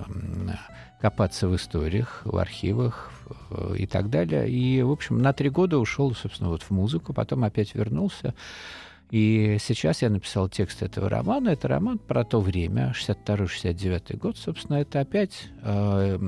копаться 1.05 1.49
в 1.49 1.55
историях, 1.55 2.23
в 2.25 2.39
архивах 2.39 3.13
э, 3.51 3.75
и 3.81 3.87
так 3.87 4.09
далее. 4.09 4.49
И, 4.49 4.81
в 4.81 4.91
общем, 4.91 5.19
на 5.19 5.35
три 5.35 5.51
года 5.51 5.77
ушел, 5.77 6.15
собственно, 6.15 6.49
вот 6.49 6.63
в 6.63 6.71
музыку, 6.71 7.13
потом 7.13 7.45
опять 7.45 7.75
вернулся 7.75 8.33
и 9.15 9.59
сейчас 9.61 10.03
я 10.03 10.11
написал 10.11 10.49
текст 10.49 10.83
этого 10.83 11.09
романа. 11.09 11.51
Это 11.51 11.69
роман 11.69 11.99
про 11.99 12.25
то 12.25 12.41
время, 12.41 12.93
62-69 12.97 14.17
год. 14.17 14.37
Собственно, 14.37 14.79
это 14.79 14.99
опять 14.99 15.51
э, 15.63 16.19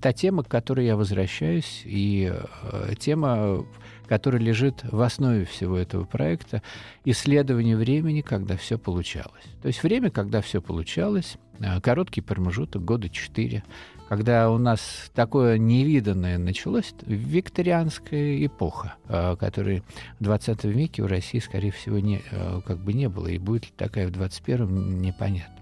та 0.00 0.12
тема, 0.12 0.44
к 0.44 0.48
которой 0.48 0.86
я 0.86 0.96
возвращаюсь, 0.96 1.82
и 1.84 2.32
э, 2.32 2.94
тема, 2.96 3.66
которая 4.06 4.40
лежит 4.40 4.84
в 4.84 5.00
основе 5.00 5.46
всего 5.46 5.76
этого 5.76 6.04
проекта, 6.04 6.62
исследование 7.04 7.76
времени, 7.76 8.20
когда 8.20 8.56
все 8.56 8.78
получалось. 8.78 9.44
То 9.60 9.66
есть 9.66 9.82
время, 9.82 10.10
когда 10.10 10.40
все 10.40 10.62
получалось, 10.62 11.38
э, 11.58 11.80
короткий 11.80 12.20
промежуток, 12.20 12.84
года 12.84 13.08
четыре, 13.08 13.64
когда 14.08 14.50
у 14.50 14.56
нас 14.56 15.10
такое 15.14 15.58
невиданное 15.58 16.38
началось, 16.38 16.94
викторианская 17.06 18.44
эпоха, 18.46 18.94
э, 19.06 19.36
которой 19.38 19.82
в 20.18 20.24
20 20.24 20.64
веке 20.64 21.02
в 21.02 21.06
России, 21.06 21.38
скорее 21.38 21.70
всего, 21.70 21.98
не, 21.98 22.22
э, 22.30 22.60
как 22.66 22.78
бы 22.78 22.94
не 22.94 23.08
было, 23.08 23.26
и 23.26 23.38
будет 23.38 23.66
ли 23.66 23.72
такая 23.76 24.08
в 24.08 24.10
21-м, 24.10 25.02
непонятно. 25.02 25.54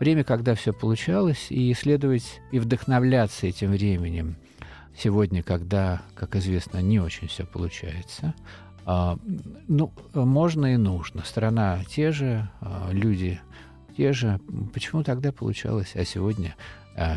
Время, 0.00 0.24
когда 0.24 0.56
все 0.56 0.72
получалось, 0.72 1.46
и 1.50 1.70
исследовать 1.70 2.40
и 2.50 2.58
вдохновляться 2.58 3.46
этим 3.46 3.70
временем 3.70 4.34
сегодня, 4.98 5.44
когда, 5.44 6.02
как 6.16 6.34
известно, 6.34 6.82
не 6.82 6.98
очень 6.98 7.28
все 7.28 7.46
получается, 7.46 8.34
а, 8.84 9.16
ну, 9.68 9.92
можно 10.12 10.74
и 10.74 10.76
нужно. 10.76 11.22
Страна 11.24 11.78
те 11.88 12.10
же, 12.10 12.48
а, 12.60 12.88
люди 12.90 13.40
те 13.96 14.12
же. 14.12 14.40
Почему 14.74 15.04
тогда 15.04 15.30
получалось, 15.30 15.92
а 15.94 16.04
сегодня 16.04 16.56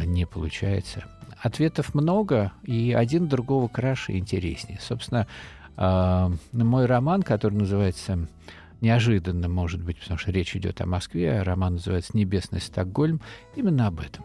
не 0.06 0.26
получается. 0.26 1.06
Ответов 1.42 1.94
много, 1.94 2.54
и 2.64 2.94
один 2.94 3.28
другого 3.28 3.68
краше 3.68 4.14
интереснее. 4.18 4.80
Собственно, 4.82 5.28
а, 5.78 6.32
мой 6.54 6.86
роман, 6.86 7.24
который 7.24 7.56
называется 7.56 8.28
неожиданно, 8.82 9.48
может 9.50 9.84
быть, 9.84 10.00
потому 10.00 10.18
что 10.18 10.32
речь 10.32 10.56
идет 10.56 10.82
о 10.82 10.86
Москве, 10.86 11.42
роман 11.42 11.74
называется 11.74 12.18
«Небесный 12.18 12.62
Стокгольм», 12.62 13.22
именно 13.56 13.88
об 13.88 14.00
этом. 14.00 14.24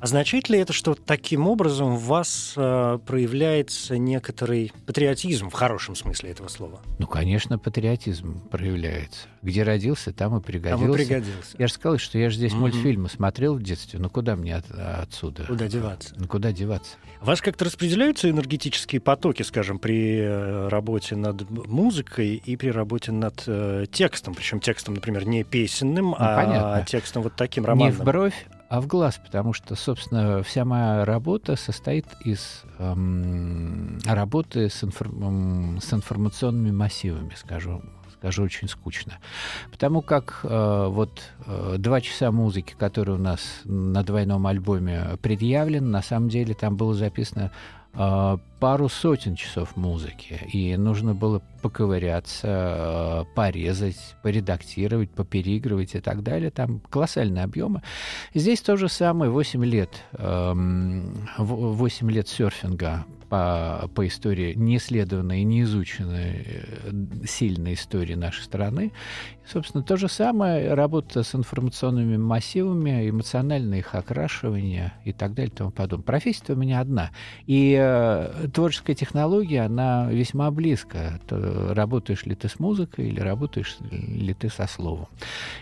Означает 0.00 0.48
ли 0.48 0.58
это, 0.58 0.72
что 0.72 0.94
таким 0.94 1.46
образом 1.48 1.96
в 1.96 2.04
вас 2.04 2.54
э, 2.56 2.98
проявляется 3.04 3.96
некоторый 3.98 4.72
патриотизм 4.86 5.50
в 5.50 5.52
хорошем 5.52 5.94
смысле 5.94 6.30
этого 6.30 6.48
слова? 6.48 6.80
Ну, 6.98 7.06
конечно, 7.06 7.58
патриотизм 7.58 8.40
проявляется. 8.48 9.28
Где 9.42 9.62
родился, 9.62 10.12
там 10.12 10.36
и 10.36 10.40
пригодился. 10.40 10.84
Там 10.84 10.92
и 10.92 10.96
пригодился. 10.96 11.56
Я 11.58 11.66
же 11.66 11.72
сказал, 11.72 11.98
что 11.98 12.18
я 12.18 12.30
же 12.30 12.36
здесь 12.36 12.52
mm-hmm. 12.52 12.56
мультфильмы 12.56 13.08
смотрел 13.08 13.54
в 13.54 13.62
детстве. 13.62 13.98
Ну, 13.98 14.10
куда 14.10 14.36
мне 14.36 14.56
от, 14.56 14.70
отсюда? 14.70 15.44
Куда 15.44 15.68
деваться? 15.68 16.14
Ну, 16.18 16.26
куда 16.26 16.52
деваться? 16.52 16.96
Вас 17.20 17.40
как-то 17.40 17.64
распределяются 17.64 18.28
энергетические 18.28 19.00
потоки, 19.00 19.42
скажем, 19.42 19.78
при 19.78 20.18
э, 20.18 20.68
работе 20.68 21.16
над 21.16 21.48
музыкой 21.50 22.34
и 22.36 22.56
при 22.56 22.68
работе 22.68 23.12
над 23.12 23.44
э, 23.46 23.86
текстом? 23.90 24.34
Причем 24.34 24.60
текстом, 24.60 24.94
например, 24.94 25.26
не 25.26 25.42
песенным, 25.42 26.10
ну, 26.10 26.16
а 26.18 26.36
понятно. 26.36 26.84
текстом 26.86 27.22
вот 27.22 27.34
таким 27.34 27.64
романным. 27.64 27.94
Не 27.94 28.00
в 28.00 28.04
бровь, 28.04 28.46
а 28.68 28.80
в 28.80 28.86
глаз, 28.86 29.20
потому 29.24 29.52
что, 29.52 29.74
собственно, 29.76 30.42
вся 30.42 30.64
моя 30.64 31.04
работа 31.04 31.56
состоит 31.56 32.06
из 32.24 32.62
эм, 32.78 33.98
работы 34.04 34.68
с, 34.68 34.82
информ, 34.82 35.78
с 35.80 35.92
информационными 35.92 36.72
массивами, 36.72 37.34
скажу, 37.36 37.82
скажу 38.18 38.42
очень 38.42 38.68
скучно. 38.68 39.14
Потому 39.70 40.02
как 40.02 40.40
э, 40.42 40.86
вот 40.88 41.22
э, 41.46 41.76
два 41.78 42.00
часа 42.00 42.32
музыки, 42.32 42.74
которые 42.76 43.16
у 43.16 43.20
нас 43.20 43.40
на 43.64 44.02
двойном 44.02 44.46
альбоме 44.46 45.16
предъявлены, 45.22 45.86
на 45.86 46.02
самом 46.02 46.28
деле 46.28 46.54
там 46.54 46.76
было 46.76 46.94
записано 46.94 47.52
э, 47.94 48.38
пару 48.60 48.88
сотен 48.88 49.36
часов 49.36 49.76
музыки, 49.76 50.40
и 50.52 50.76
нужно 50.76 51.14
было 51.14 51.42
поковыряться, 51.62 53.24
э, 53.28 53.34
порезать, 53.34 54.16
поредактировать, 54.22 55.10
попереигрывать 55.10 55.94
и 55.94 56.00
так 56.00 56.22
далее. 56.22 56.50
Там 56.50 56.80
колоссальные 56.80 57.44
объемы. 57.44 57.82
Здесь 58.34 58.60
то 58.60 58.76
же 58.76 58.88
самое, 58.88 59.30
8 59.30 59.64
лет, 59.64 59.90
8 60.12 60.18
эм, 61.38 62.10
лет 62.10 62.28
серфинга 62.28 63.04
по, 63.28 63.90
по 63.94 64.06
истории, 64.06 64.54
не 64.54 64.76
исследованной 64.76 65.40
и 65.40 65.44
не 65.44 65.62
изученной 65.62 66.46
э, 66.46 67.24
сильной 67.26 67.74
истории 67.74 68.14
нашей 68.14 68.42
страны. 68.42 68.92
Собственно, 69.46 69.82
то 69.82 69.96
же 69.96 70.08
самое 70.08 70.74
работа 70.74 71.22
с 71.22 71.34
информационными 71.34 72.16
массивами, 72.16 73.08
эмоциональное 73.08 73.78
их 73.78 73.94
окрашивание 73.94 74.94
и 75.04 75.12
так 75.12 75.34
далее 75.34 75.52
и 75.52 75.56
тому 75.56 75.70
подобное. 75.70 76.04
Профессия 76.04 76.52
у 76.52 76.56
меня 76.56 76.80
одна. 76.80 77.10
И 77.46 77.76
э, 77.78 78.45
творческая 78.52 78.94
технология, 78.94 79.62
она 79.62 80.10
весьма 80.10 80.50
близко. 80.50 81.20
То, 81.26 81.74
работаешь 81.74 82.24
ли 82.24 82.34
ты 82.34 82.48
с 82.48 82.58
музыкой 82.58 83.08
или 83.08 83.20
работаешь 83.20 83.76
ли 83.90 84.34
ты 84.34 84.48
со 84.48 84.66
словом. 84.66 85.08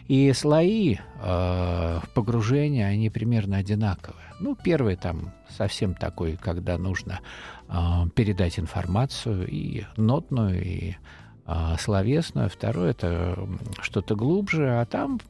И 0.08 0.32
слои 0.32 0.96
э, 1.20 2.00
погружения, 2.14 2.86
они 2.86 3.10
примерно 3.10 3.58
одинаковые. 3.58 4.24
Ну, 4.40 4.56
первый 4.56 4.96
там 4.96 5.32
совсем 5.48 5.94
такой, 5.94 6.36
когда 6.36 6.78
нужно 6.78 7.20
э, 7.68 7.74
передать 8.14 8.58
информацию 8.58 9.46
и 9.48 9.84
нотную, 9.96 10.64
и 10.64 10.96
э, 11.46 11.76
словесную. 11.78 12.48
Второй— 12.48 12.90
это 12.92 13.48
что-то 13.80 14.16
глубже, 14.16 14.80
а 14.80 14.84
там 14.84 15.20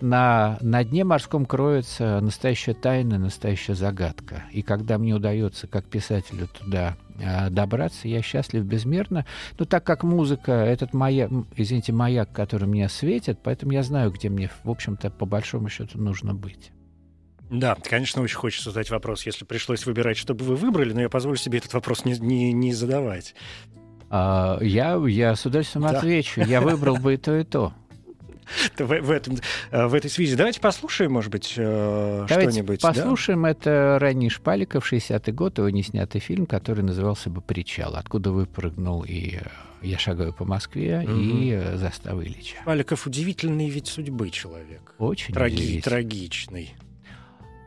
на, 0.00 0.58
на 0.60 0.84
дне 0.84 1.04
морском 1.04 1.46
кроется 1.46 2.20
настоящая 2.20 2.74
тайна, 2.74 3.18
настоящая 3.18 3.74
загадка. 3.74 4.44
И 4.52 4.62
когда 4.62 4.98
мне 4.98 5.14
удается, 5.14 5.66
как 5.66 5.84
писателю, 5.86 6.48
туда 6.48 6.96
э, 7.18 7.50
добраться, 7.50 8.08
я 8.08 8.22
счастлив 8.22 8.64
безмерно. 8.64 9.26
Но 9.58 9.64
так 9.64 9.84
как 9.84 10.02
музыка— 10.02 10.52
этот 10.52 10.94
маяк, 10.94 11.30
извините, 11.56 11.92
маяк, 11.92 12.32
который 12.32 12.68
меня 12.68 12.88
светит, 12.88 13.38
поэтому 13.42 13.72
я 13.72 13.82
знаю, 13.82 14.10
где 14.10 14.28
мне, 14.28 14.50
в 14.64 14.70
общем-то, 14.70 15.10
по 15.10 15.26
большому 15.26 15.68
счету 15.68 15.98
нужно 15.98 16.34
быть. 16.34 16.72
Да, 17.50 17.76
конечно, 17.88 18.22
очень 18.22 18.36
хочется 18.36 18.70
задать 18.70 18.90
вопрос, 18.90 19.26
если 19.26 19.44
пришлось 19.44 19.86
выбирать, 19.86 20.16
что 20.16 20.34
бы 20.34 20.44
вы 20.44 20.56
выбрали, 20.56 20.92
но 20.92 21.02
я 21.02 21.08
позволю 21.08 21.36
себе 21.36 21.58
этот 21.58 21.74
вопрос 21.74 22.04
не, 22.04 22.18
не, 22.18 22.52
не 22.52 22.72
задавать. 22.72 23.34
А, 24.10 24.58
я, 24.60 25.00
я 25.06 25.36
с 25.36 25.44
удовольствием 25.44 25.86
да. 25.86 25.98
отвечу. 25.98 26.40
Я 26.40 26.60
выбрал 26.60 26.96
бы 26.96 27.14
и 27.14 27.16
то, 27.16 27.36
и 27.36 27.44
то. 27.44 27.72
в, 28.78 28.86
в, 28.86 29.10
этом, 29.10 29.36
э, 29.70 29.86
в 29.86 29.94
этой 29.94 30.10
связи. 30.10 30.36
Давайте 30.36 30.60
послушаем, 30.60 31.12
может 31.12 31.30
быть, 31.30 31.54
э, 31.56 32.26
что-нибудь. 32.28 32.80
послушаем. 32.80 33.42
Да? 33.42 33.50
Это 33.50 33.98
ранний 34.00 34.30
Шпаликов, 34.30 34.90
60-й 34.90 35.32
год, 35.32 35.58
его 35.58 35.70
неснятый 35.70 36.20
фильм, 36.20 36.46
который 36.46 36.82
назывался 36.82 37.30
бы 37.30 37.40
«Причал», 37.40 37.94
откуда 37.96 38.30
выпрыгнул 38.30 39.04
и 39.04 39.36
э, 39.36 39.40
«Я 39.82 39.98
шагаю 39.98 40.32
по 40.32 40.44
Москве» 40.44 41.00
угу. 41.04 41.12
и 41.12 41.76
«Застава 41.76 42.22
Ильича». 42.22 42.56
Шпаликов 42.62 43.06
удивительный 43.06 43.68
ведь 43.68 43.88
судьбы 43.88 44.30
человек. 44.30 44.94
Очень 44.98 45.34
Траги- 45.34 45.80
Трагичный 45.82 46.74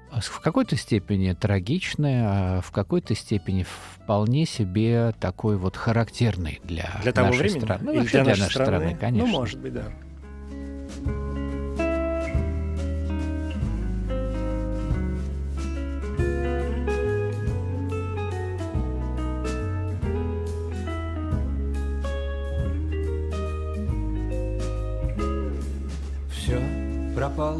а 0.09 0.21
в 0.21 0.39
какой-то 0.39 0.75
степени 0.77 1.33
трагичный, 1.33 2.21
а 2.21 2.61
в 2.61 2.71
какой-то 2.71 3.13
степени 3.13 3.65
вполне 3.65 4.45
себе 4.45 5.13
такой 5.19 5.57
вот 5.57 5.75
характерный 5.75 6.61
для, 6.63 6.99
для 7.03 7.11
того 7.11 7.27
нашей 7.27 7.39
времени? 7.39 7.59
страны. 7.59 7.83
Ну, 7.83 7.91
Или 7.91 7.99
для, 8.01 8.23
для 8.23 8.23
нашей 8.23 8.49
страны, 8.49 8.67
страны, 8.67 8.91
ну, 8.93 8.99
конечно. 8.99 9.27
Ну, 9.27 9.33
может 9.33 9.59
быть, 9.59 9.73
да. 9.73 9.91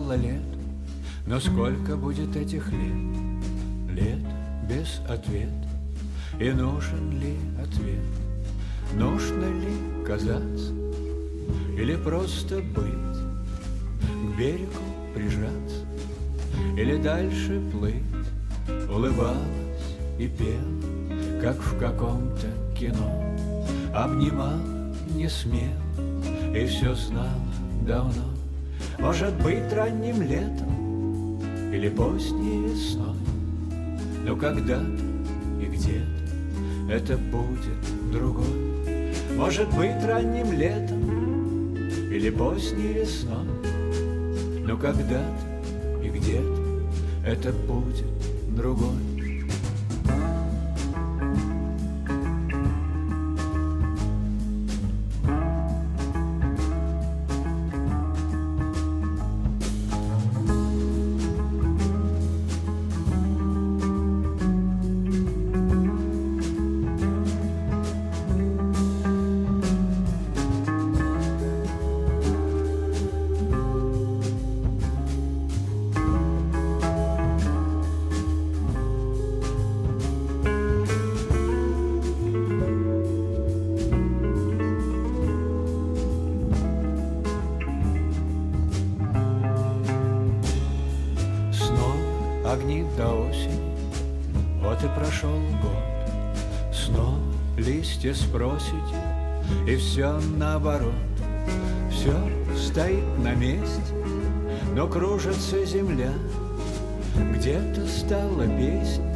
Пропало 0.08 0.14
лет, 0.14 0.42
но 1.26 1.40
сколько 1.40 1.98
будет 1.98 2.36
этих 2.36 2.72
лет? 2.72 2.96
Лет 3.90 4.20
без 4.70 5.02
ответа, 5.10 5.68
и 6.40 6.52
нужен 6.52 7.12
ли 7.20 7.36
ответ? 7.62 8.04
Нужно 8.94 9.46
ли 9.46 10.06
казаться? 10.06 10.74
Или 11.78 11.96
просто 11.96 12.58
быть, 12.58 13.18
к 14.02 14.38
берегу 14.38 14.84
прижаться, 15.14 15.86
или 16.78 16.98
дальше 16.98 17.62
плыть, 17.72 18.04
улыбалась 18.90 19.38
и 20.20 20.28
пела, 20.28 21.42
как 21.42 21.58
в 21.58 21.78
каком-то 21.78 22.48
кино, 22.78 23.36
обнимал 23.94 24.60
не 25.16 25.30
смел 25.30 26.56
и 26.56 26.66
все 26.66 26.94
знала 26.94 27.54
давно. 27.86 28.37
Может 29.00 29.36
быть, 29.44 29.72
ранним 29.74 30.22
летом 30.24 31.40
или 31.72 31.88
поздней 31.90 32.68
весной, 32.68 33.16
но 34.26 34.36
когда-то 34.36 34.84
и 35.62 35.66
где-то 35.66 36.92
это 36.92 37.18
будет 37.18 38.12
другой. 38.12 38.46
Может 39.36 39.70
быть, 39.76 40.04
ранним 40.04 40.52
летом 40.52 41.76
или 42.12 42.32
поздней 42.32 42.94
весной, 42.94 43.46
но 44.66 44.76
когда-то 44.78 46.02
и 46.04 46.10
где-то 46.10 46.62
это 47.24 47.52
будет 47.52 48.08
другой. 48.56 49.07
До 92.98 93.14
осени, 93.14 93.62
вот 94.62 94.84
и 94.84 94.88
прошел 94.88 95.40
год. 95.62 96.74
Снова 96.74 97.20
листья 97.56 98.14
спросите, 98.14 98.74
и 99.68 99.76
все 99.76 100.20
наоборот. 100.36 100.94
Все 101.92 102.14
стоит 102.56 103.06
на 103.20 103.36
месте, 103.36 103.94
но 104.76 104.88
кружится 104.88 105.64
земля. 105.64 106.12
Где-то 107.36 107.88
стала 107.88 108.48
песня, 108.48 109.16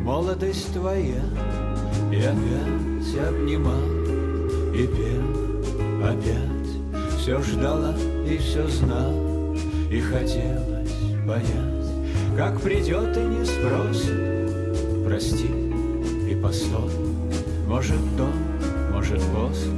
молодость 0.00 0.72
твоя. 0.72 1.22
И 2.12 2.16
опять 2.16 3.28
обнимал 3.28 3.86
и 4.74 4.86
пел 4.86 5.46
опять. 6.04 7.18
Все 7.18 7.40
ждала 7.42 7.94
и 8.26 8.36
все 8.38 8.66
знала, 8.68 9.54
и 9.90 10.00
хотелось 10.00 10.92
понять. 11.26 11.75
Как 12.36 12.60
придет 12.60 13.16
и 13.16 13.20
не 13.20 13.46
спросит, 13.46 15.06
прости 15.06 15.46
и 16.30 16.34
постой. 16.34 16.90
Может 17.66 17.96
до, 18.14 18.26
может 18.92 19.22
после, 19.34 19.72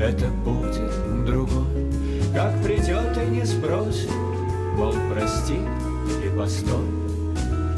это 0.00 0.26
будет 0.42 1.26
другой. 1.26 1.66
Как 2.34 2.62
придет 2.62 3.14
и 3.18 3.30
не 3.30 3.44
спросит, 3.44 4.10
мол, 4.78 4.94
прости 5.12 5.58
и 6.24 6.34
постой. 6.34 6.86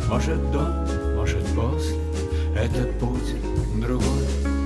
Может 0.08 0.52
до, 0.52 0.86
может 1.16 1.44
после, 1.56 1.96
это 2.54 2.88
будет 3.00 3.80
другой. 3.80 4.59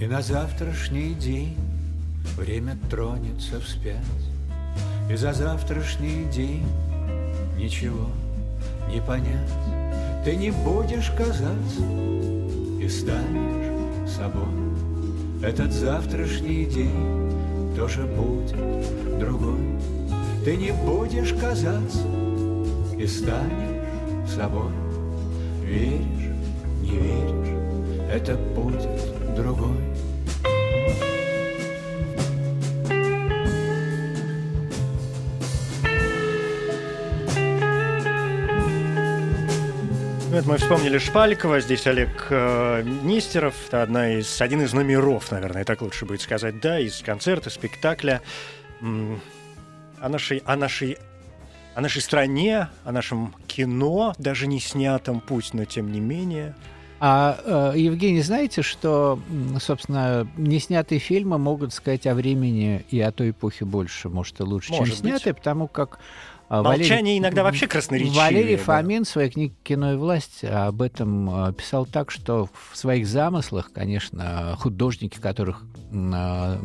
И 0.00 0.06
на 0.06 0.22
завтрашний 0.22 1.14
день 1.14 1.56
время 2.36 2.78
тронется 2.88 3.60
вспять, 3.60 3.96
И 5.10 5.16
за 5.16 5.32
завтрашний 5.32 6.24
день 6.30 6.64
ничего 7.56 8.06
не 8.88 9.00
понять. 9.00 9.50
Ты 10.24 10.36
не 10.36 10.52
будешь 10.52 11.10
казаться 11.10 11.82
и 12.80 12.88
станешь 12.88 14.08
собой. 14.08 14.44
Этот 15.42 15.72
завтрашний 15.72 16.66
день 16.66 17.74
тоже 17.76 18.04
будет 18.04 19.18
другой. 19.18 19.80
Ты 20.44 20.56
не 20.56 20.70
будешь 20.70 21.32
казаться 21.32 22.06
и 22.96 23.04
станешь 23.04 24.30
собой. 24.32 24.70
Веришь, 25.64 26.36
не 26.82 26.98
веришь, 26.98 28.12
это 28.12 28.36
будет 28.54 29.34
другой. 29.34 29.87
Это 40.38 40.50
мы 40.50 40.56
вспомнили 40.56 40.98
Шпалькова, 40.98 41.58
здесь 41.58 41.84
Олег 41.88 42.28
э, 42.30 42.84
Нестеров, 43.02 43.56
это 43.66 43.82
одна 43.82 44.12
из, 44.12 44.40
один 44.40 44.62
из 44.62 44.72
номеров, 44.72 45.32
наверное, 45.32 45.64
так 45.64 45.82
лучше 45.82 46.06
будет 46.06 46.20
сказать, 46.20 46.60
да, 46.60 46.78
из 46.78 47.02
концерта, 47.02 47.50
спектакля 47.50 48.22
о 48.80 50.08
нашей, 50.08 50.38
о 50.46 50.54
нашей 50.54 50.96
о 51.74 51.80
нашей 51.80 52.02
стране, 52.02 52.68
о 52.84 52.92
нашем 52.92 53.34
кино, 53.48 54.14
даже 54.18 54.46
не 54.46 54.60
снятом 54.60 55.18
путь, 55.18 55.54
но 55.54 55.64
тем 55.64 55.90
не 55.90 55.98
менее. 55.98 56.54
А, 57.00 57.72
э, 57.74 57.78
Евгений, 57.78 58.22
знаете, 58.22 58.62
что, 58.62 59.18
собственно, 59.60 60.28
неснятые 60.36 61.00
фильмы 61.00 61.38
могут 61.38 61.72
сказать 61.74 62.06
о 62.06 62.14
времени 62.14 62.84
и 62.90 63.00
о 63.00 63.10
той 63.10 63.30
эпохе 63.30 63.64
больше, 63.64 64.08
может, 64.08 64.38
и 64.38 64.44
лучше, 64.44 64.70
Может 64.70 64.94
чем 64.94 65.02
снятые, 65.02 65.32
быть. 65.32 65.42
потому 65.42 65.66
как 65.66 65.98
А 66.48 66.62
Молчание 66.62 67.18
иногда 67.18 67.42
вообще 67.42 67.66
красноречивее. 67.66 68.18
Валерий 68.18 68.56
да. 68.56 68.62
Фомин 68.62 69.04
в 69.04 69.08
своей 69.08 69.30
книге 69.30 69.54
«Кино 69.62 69.92
и 69.92 69.96
власть» 69.96 70.44
об 70.44 70.80
этом 70.80 71.48
э, 71.48 71.52
писал 71.52 71.84
так, 71.84 72.10
что 72.10 72.48
в 72.70 72.76
своих 72.76 73.06
замыслах, 73.06 73.70
конечно, 73.70 74.56
художники, 74.58 75.18
которых, 75.18 75.62
а, 75.92 76.58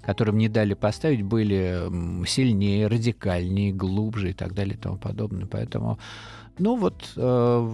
которым 0.00 0.38
не 0.38 0.48
дали 0.48 0.72
поставить, 0.72 1.22
были 1.22 1.82
сильнее, 2.26 2.86
радикальнее, 2.86 3.72
глубже 3.72 4.30
и 4.30 4.32
так 4.32 4.54
далее 4.54 4.74
и 4.74 4.78
тому 4.78 4.96
подобное. 4.96 5.46
Поэтому, 5.46 5.98
ну 6.58 6.76
вот, 6.76 7.12
э, 7.16 7.70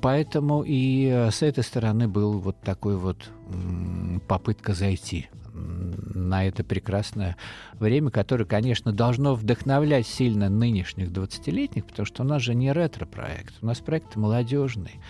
поэтому 0.00 0.62
и 0.64 1.28
с 1.32 1.42
этой 1.42 1.64
стороны 1.64 2.06
был 2.06 2.38
вот 2.38 2.60
такой 2.60 2.96
вот 2.96 3.30
попытка 4.28 4.74
зайти 4.74 5.28
на 5.56 6.46
это 6.46 6.64
прекрасное 6.64 7.36
время, 7.74 8.10
которое, 8.10 8.44
конечно, 8.44 8.92
должно 8.92 9.34
вдохновлять 9.34 10.06
сильно 10.06 10.48
нынешних 10.48 11.08
20-летних, 11.08 11.86
потому 11.86 12.06
что 12.06 12.22
у 12.22 12.26
нас 12.26 12.42
же 12.42 12.54
не 12.54 12.72
ретро-проект, 12.72 13.54
у 13.62 13.66
нас 13.66 13.80
проект 13.80 14.16
молодежный. 14.16 15.00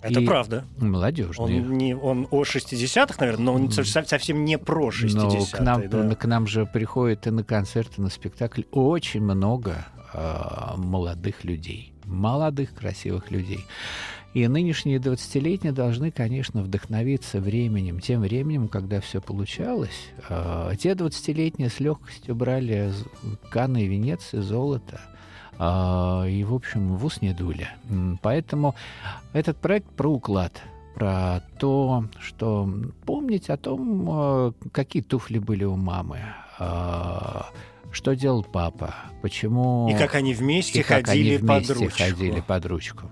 Это 0.00 0.20
И- 0.20 0.26
правда. 0.26 0.64
Молодежный. 0.78 1.60
Он, 1.60 1.72
не, 1.78 1.94
он 1.96 2.28
о 2.30 2.42
60-х, 2.44 3.16
наверное, 3.18 3.44
но 3.44 3.54
он 3.54 3.70
со- 3.70 3.84
совсем 3.84 4.44
не 4.44 4.58
про 4.58 4.90
60-е. 4.90 5.40
Но 5.40 5.46
к 5.46 5.60
нам, 5.60 5.88
да. 5.88 6.14
к 6.14 6.24
нам 6.26 6.46
же 6.46 6.66
приходит 6.66 7.26
и 7.26 7.30
на 7.30 7.42
концерты, 7.42 8.02
на 8.02 8.10
спектакль 8.10 8.62
очень 8.70 9.22
много 9.22 9.86
э, 10.12 10.76
молодых 10.76 11.44
людей. 11.44 11.92
Молодых, 12.04 12.74
красивых 12.74 13.30
людей. 13.30 13.64
И 14.36 14.46
нынешние 14.48 14.98
20-летние 14.98 15.72
должны, 15.72 16.10
конечно, 16.10 16.60
вдохновиться 16.60 17.40
временем, 17.40 18.00
тем 18.00 18.20
временем, 18.20 18.68
когда 18.68 19.00
все 19.00 19.22
получалось. 19.22 20.10
Э, 20.28 20.72
те 20.78 20.90
20-летние 20.90 21.70
с 21.70 21.80
легкостью 21.80 22.34
брали 22.34 22.92
Канны 23.48 23.84
и 23.84 23.86
Венеции, 23.86 24.40
золото. 24.40 25.00
А, 25.56 26.26
и, 26.28 26.44
в 26.44 26.52
общем, 26.52 26.96
в 26.96 27.06
ус 27.06 27.22
не 27.22 27.32
дули. 27.32 27.66
Поэтому 28.20 28.74
этот 29.32 29.56
проект 29.56 29.88
про 29.92 30.10
уклад, 30.10 30.60
про 30.94 31.40
то, 31.58 32.04
что 32.20 32.68
помнить 33.06 33.48
о 33.48 33.56
том, 33.56 34.06
э, 34.10 34.52
какие 34.70 35.02
туфли 35.02 35.38
были 35.38 35.64
у 35.64 35.76
мамы, 35.76 36.18
а, 36.58 37.46
что 37.90 38.14
делал 38.14 38.44
папа, 38.44 38.96
почему... 39.22 39.88
И 39.88 39.94
как 39.96 40.14
они 40.14 40.34
вместе 40.34 40.80
и 40.80 40.82
как 40.82 41.06
ходили 41.06 41.36
они 41.36 41.38
вместе 41.38 41.72
под 41.72 41.80
ручку. 41.80 42.02
ходили 42.02 42.40
под 42.46 42.66
ручку. 42.66 43.10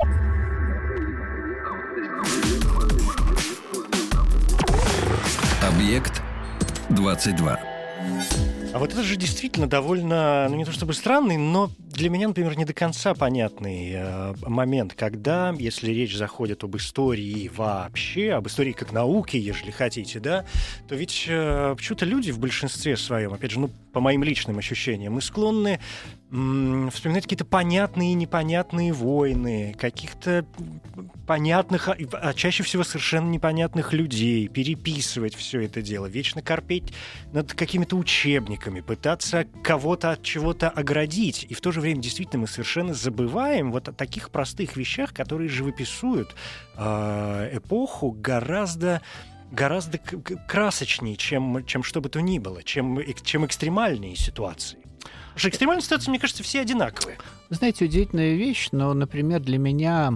Объект 5.85 6.23
22. 6.89 7.59
А 8.75 8.81
вот 8.81 8.93
это 8.93 9.05
же 9.05 9.15
действительно 9.15 9.69
довольно, 9.69 10.49
ну 10.51 10.57
не 10.57 10.65
то 10.65 10.73
чтобы 10.73 10.95
странный, 10.95 11.37
но 11.37 11.71
для 11.79 12.11
меня, 12.11 12.27
например, 12.27 12.59
не 12.59 12.65
до 12.65 12.73
конца 12.73 13.15
понятный 13.15 13.93
э, 13.95 14.35
момент, 14.49 14.95
когда, 14.95 15.55
если 15.57 15.93
речь 15.93 16.17
заходит 16.17 16.65
об 16.65 16.77
истории 16.77 17.49
вообще, 17.55 18.33
об 18.33 18.49
истории 18.49 18.73
как 18.73 18.91
науке, 18.91 19.39
если 19.39 19.71
хотите, 19.71 20.19
да, 20.19 20.45
то 20.89 20.97
ведь 20.97 21.27
э, 21.29 21.75
почему-то 21.77 22.05
люди 22.05 22.33
в 22.33 22.41
большинстве 22.41 22.97
своем, 22.97 23.33
опять 23.33 23.53
же, 23.53 23.61
ну, 23.61 23.71
по 23.93 24.01
моим 24.01 24.25
личным 24.25 24.59
ощущениям, 24.59 25.13
мы 25.13 25.23
склонны 25.23 25.79
м, 26.33 26.91
вспоминать 26.91 27.23
какие-то 27.23 27.45
понятные 27.45 28.11
и 28.11 28.15
непонятные 28.15 28.93
войны, 28.93 29.77
каких-то 29.79 30.45
понятных, 31.29 31.89
а, 31.89 31.97
а 32.13 32.35
чаще 32.35 32.65
всего 32.65 32.83
совершенно 32.83 33.31
непонятных 33.31 33.93
людей, 33.93 34.49
переписывать 34.49 35.37
все 35.37 35.61
это 35.61 35.81
дело, 35.81 36.07
вечно 36.07 36.43
корпеть 36.43 36.93
над 37.33 37.55
какими-то 37.55 37.97
учебниками, 37.97 38.64
пытаться 38.81 39.47
кого-то 39.63 40.13
от 40.13 40.23
чего-то 40.23 40.69
оградить. 40.69 41.47
И 41.49 41.55
в 41.55 41.61
то 41.61 41.73
же 41.73 41.81
время 41.81 42.01
действительно 42.01 42.43
мы 42.43 42.47
совершенно 42.47 42.95
забываем 42.95 43.73
вот 43.73 43.89
о 43.89 43.93
таких 43.93 44.31
простых 44.31 44.77
вещах, 44.77 45.13
которые 45.13 45.49
живописуют 45.49 46.35
э, 46.77 47.51
эпоху 47.53 48.11
гораздо 48.13 49.03
гораздо 49.51 49.99
красочнее, 50.49 51.17
чем, 51.17 51.65
чем 51.65 51.85
что 51.85 52.01
бы 52.01 52.09
то 52.09 52.21
ни 52.21 52.39
было, 52.41 52.63
чем, 52.63 52.99
чем 53.23 53.47
экстремальные 53.47 54.17
ситуации. 54.17 54.79
Потому 55.35 55.39
что 55.39 55.49
экстремальные 55.49 55.83
ситуации, 55.83 56.11
мне 56.11 56.19
кажется, 56.19 56.43
все 56.43 56.61
одинаковые. 56.61 57.19
Вы 57.51 57.57
знаете, 57.57 57.85
удивительная 57.85 58.35
вещь, 58.35 58.69
но, 58.73 58.95
например, 58.95 59.41
для 59.41 59.59
меня 59.59 60.13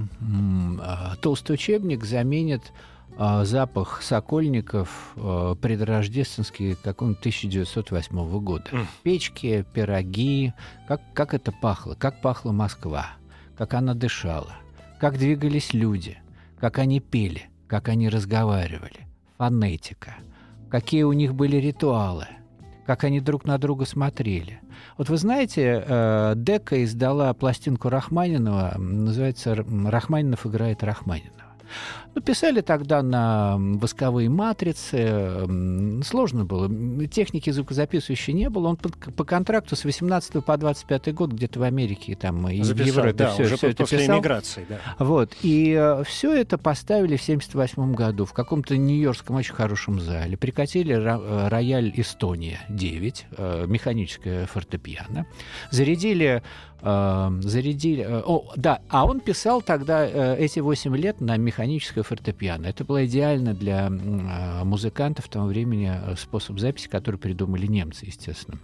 а, 0.80 1.16
толстый 1.20 1.52
учебник 1.52 2.04
заменит 2.04 2.72
запах 3.18 4.02
сокольников 4.02 5.12
а, 5.16 5.54
предрождественский 5.56 6.76
какого-нибудь 6.76 7.20
1908 7.20 8.40
года. 8.40 8.64
М. 8.72 8.86
Печки, 9.02 9.64
пироги, 9.74 10.52
как, 10.86 11.00
как 11.14 11.34
это 11.34 11.52
пахло, 11.52 11.94
как 11.94 12.20
пахла 12.20 12.52
Москва, 12.52 13.06
как 13.56 13.74
она 13.74 13.94
дышала, 13.94 14.52
как 15.00 15.18
двигались 15.18 15.74
люди, 15.74 16.18
как 16.60 16.78
они 16.78 17.00
пели, 17.00 17.50
как 17.66 17.88
они 17.88 18.08
разговаривали, 18.08 19.06
фонетика, 19.36 20.14
какие 20.70 21.02
у 21.02 21.12
них 21.12 21.34
были 21.34 21.56
ритуалы, 21.56 22.26
как 22.86 23.04
они 23.04 23.20
друг 23.20 23.44
на 23.44 23.58
друга 23.58 23.84
смотрели. 23.84 24.60
Вот 24.96 25.08
вы 25.08 25.16
знаете, 25.16 25.84
э, 25.86 26.34
Дека 26.36 26.82
издала 26.84 27.34
пластинку 27.34 27.88
Рахманинова, 27.88 28.74
называется 28.78 29.50
«Р- 29.50 29.66
«Рахманинов 29.86 30.46
играет 30.46 30.82
Рахманинова». 30.82 31.34
Ну, 32.18 32.22
писали 32.22 32.62
тогда 32.62 33.00
на 33.00 33.56
восковые 33.58 34.28
матрицы, 34.28 35.46
сложно 36.02 36.44
было, 36.44 36.68
техники 37.06 37.48
звукозаписывающей 37.48 38.32
не 38.32 38.50
было, 38.50 38.70
он 38.70 38.76
по, 38.76 38.88
по 38.88 39.22
контракту 39.24 39.76
с 39.76 39.84
18 39.84 40.44
по 40.44 40.56
25 40.56 41.14
год 41.14 41.30
где-то 41.30 41.60
в 41.60 41.62
Америке 41.62 42.16
там, 42.20 42.48
и 42.48 42.60
в 42.60 42.64
Записал, 42.64 42.88
Европе 42.88 43.12
да, 43.12 43.30
все, 43.30 43.44
уже 43.44 43.56
все 43.56 43.68
это 43.68 43.76
после 43.84 43.98
писал. 43.98 44.16
эмиграции, 44.16 44.66
да. 44.68 44.80
Вот. 44.98 45.36
И 45.42 45.96
все 46.06 46.34
это 46.34 46.58
поставили 46.58 47.14
в 47.16 47.22
1978 47.22 47.94
году 47.94 48.24
в 48.24 48.32
каком-то 48.32 48.76
нью-йоркском 48.76 49.36
очень 49.36 49.54
хорошем 49.54 50.00
зале. 50.00 50.36
Прикатили 50.36 50.96
э, 50.96 51.48
рояль 51.48 51.92
Эстония 51.94 52.58
9, 52.68 53.26
э, 53.30 53.64
механическое 53.68 54.46
фортепиано. 54.46 55.24
Зарядили... 55.70 56.42
э, 56.82 57.40
зарядили 57.42 58.02
э, 58.02 58.22
о, 58.24 58.52
да, 58.56 58.80
а 58.88 59.04
он 59.04 59.20
писал 59.20 59.62
тогда 59.62 60.06
э, 60.06 60.36
эти 60.38 60.60
8 60.60 60.96
лет 60.96 61.20
на 61.20 61.36
механическое 61.36 62.02
фортепиано. 62.08 62.66
Это 62.66 62.84
было 62.84 63.04
идеально 63.06 63.54
для 63.54 63.88
э, 63.88 64.64
музыкантов 64.64 65.28
того 65.28 65.46
времени 65.46 65.90
э, 65.92 66.16
способ 66.16 66.58
записи, 66.58 66.88
который 66.88 67.16
придумали 67.16 67.66
немцы, 67.66 68.06
естественно. 68.06 68.58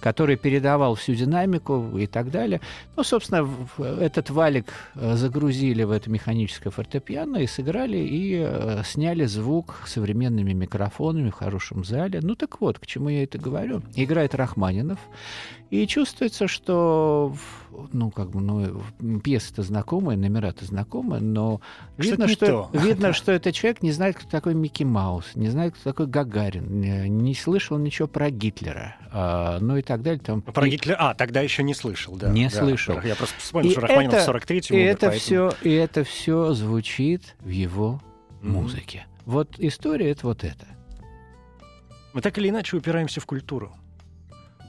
Который 0.00 0.36
передавал 0.36 0.94
всю 0.94 1.14
динамику 1.14 1.98
и 1.98 2.06
так 2.06 2.30
далее. 2.30 2.60
Ну, 2.96 3.04
собственно, 3.04 3.48
этот 3.78 4.30
валик 4.30 4.72
э, 4.94 5.16
загрузили 5.16 5.84
в 5.84 5.90
это 5.90 6.10
механическое 6.10 6.70
фортепиано 6.70 7.38
и 7.38 7.46
сыграли, 7.46 7.98
и 7.98 8.42
э, 8.42 8.82
сняли 8.84 9.26
звук 9.26 9.82
современными 9.86 10.52
микрофонами 10.52 11.30
в 11.30 11.34
хорошем 11.34 11.84
зале. 11.84 12.20
Ну, 12.22 12.34
так 12.34 12.60
вот, 12.60 12.78
к 12.78 12.86
чему 12.86 13.10
я 13.10 13.24
это 13.24 13.38
говорю. 13.38 13.82
Играет 13.94 14.34
Рахманинов, 14.34 14.98
и 15.70 15.86
чувствуется, 15.86 16.48
что, 16.48 17.34
ну, 17.92 18.10
как 18.10 18.30
бы, 18.30 18.40
ну, 18.40 19.18
пьеса-то 19.20 19.62
знакомая, 19.62 20.16
номера-то 20.16 20.64
знакомые, 20.64 21.20
но 21.20 21.60
Что-то 21.98 22.10
видно, 22.10 22.28
что, 22.28 22.46
то. 22.46 22.70
видно, 22.78 23.12
что 23.12 23.32
этот 23.32 23.54
человек 23.54 23.82
не 23.82 23.92
знает, 23.92 24.16
кто 24.16 24.28
такой 24.30 24.54
Микки 24.54 24.84
Маус, 24.84 25.26
не 25.34 25.48
знает, 25.50 25.74
кто 25.74 25.90
такой 25.90 26.06
Гагарин, 26.06 26.80
не, 26.80 27.08
не 27.08 27.34
слышал 27.34 27.76
ничего 27.76 28.08
про 28.08 28.30
Гитлера, 28.30 28.96
а, 29.12 29.58
ну 29.60 29.76
и 29.76 29.82
так 29.82 30.02
далее. 30.02 30.20
Там, 30.20 30.40
Про 30.40 30.66
И- 30.66 30.70
Гитлера... 30.70 30.96
А, 30.98 31.14
тогда 31.14 31.40
еще 31.42 31.62
не 31.62 31.74
слышал, 31.74 32.16
да. 32.16 32.30
Не 32.30 32.48
да. 32.48 32.50
слышал. 32.58 32.98
Я 33.02 33.14
просто 33.14 33.36
вспомнил, 33.38 33.68
И 33.68 33.72
что 33.72 33.80
Рахманинов 33.82 34.14
это- 34.14 34.32
в 34.32 34.36
43-м 34.36 34.76
И 34.76 34.80
умер, 34.80 34.90
это 34.90 35.06
поэтому- 35.10 35.20
все, 35.20 35.52
и 35.68 35.72
это 35.72 36.04
все 36.04 36.54
звучит 36.54 37.36
в 37.40 37.48
его 37.50 38.00
Мгм. 38.40 38.52
музыке. 38.52 39.06
Вот 39.26 39.56
история 39.58 40.10
это 40.10 40.26
вот 40.26 40.44
это. 40.44 40.66
Мы 42.14 42.22
так 42.22 42.38
или 42.38 42.48
иначе 42.48 42.76
упираемся 42.76 43.20
в 43.20 43.26
культуру. 43.26 43.70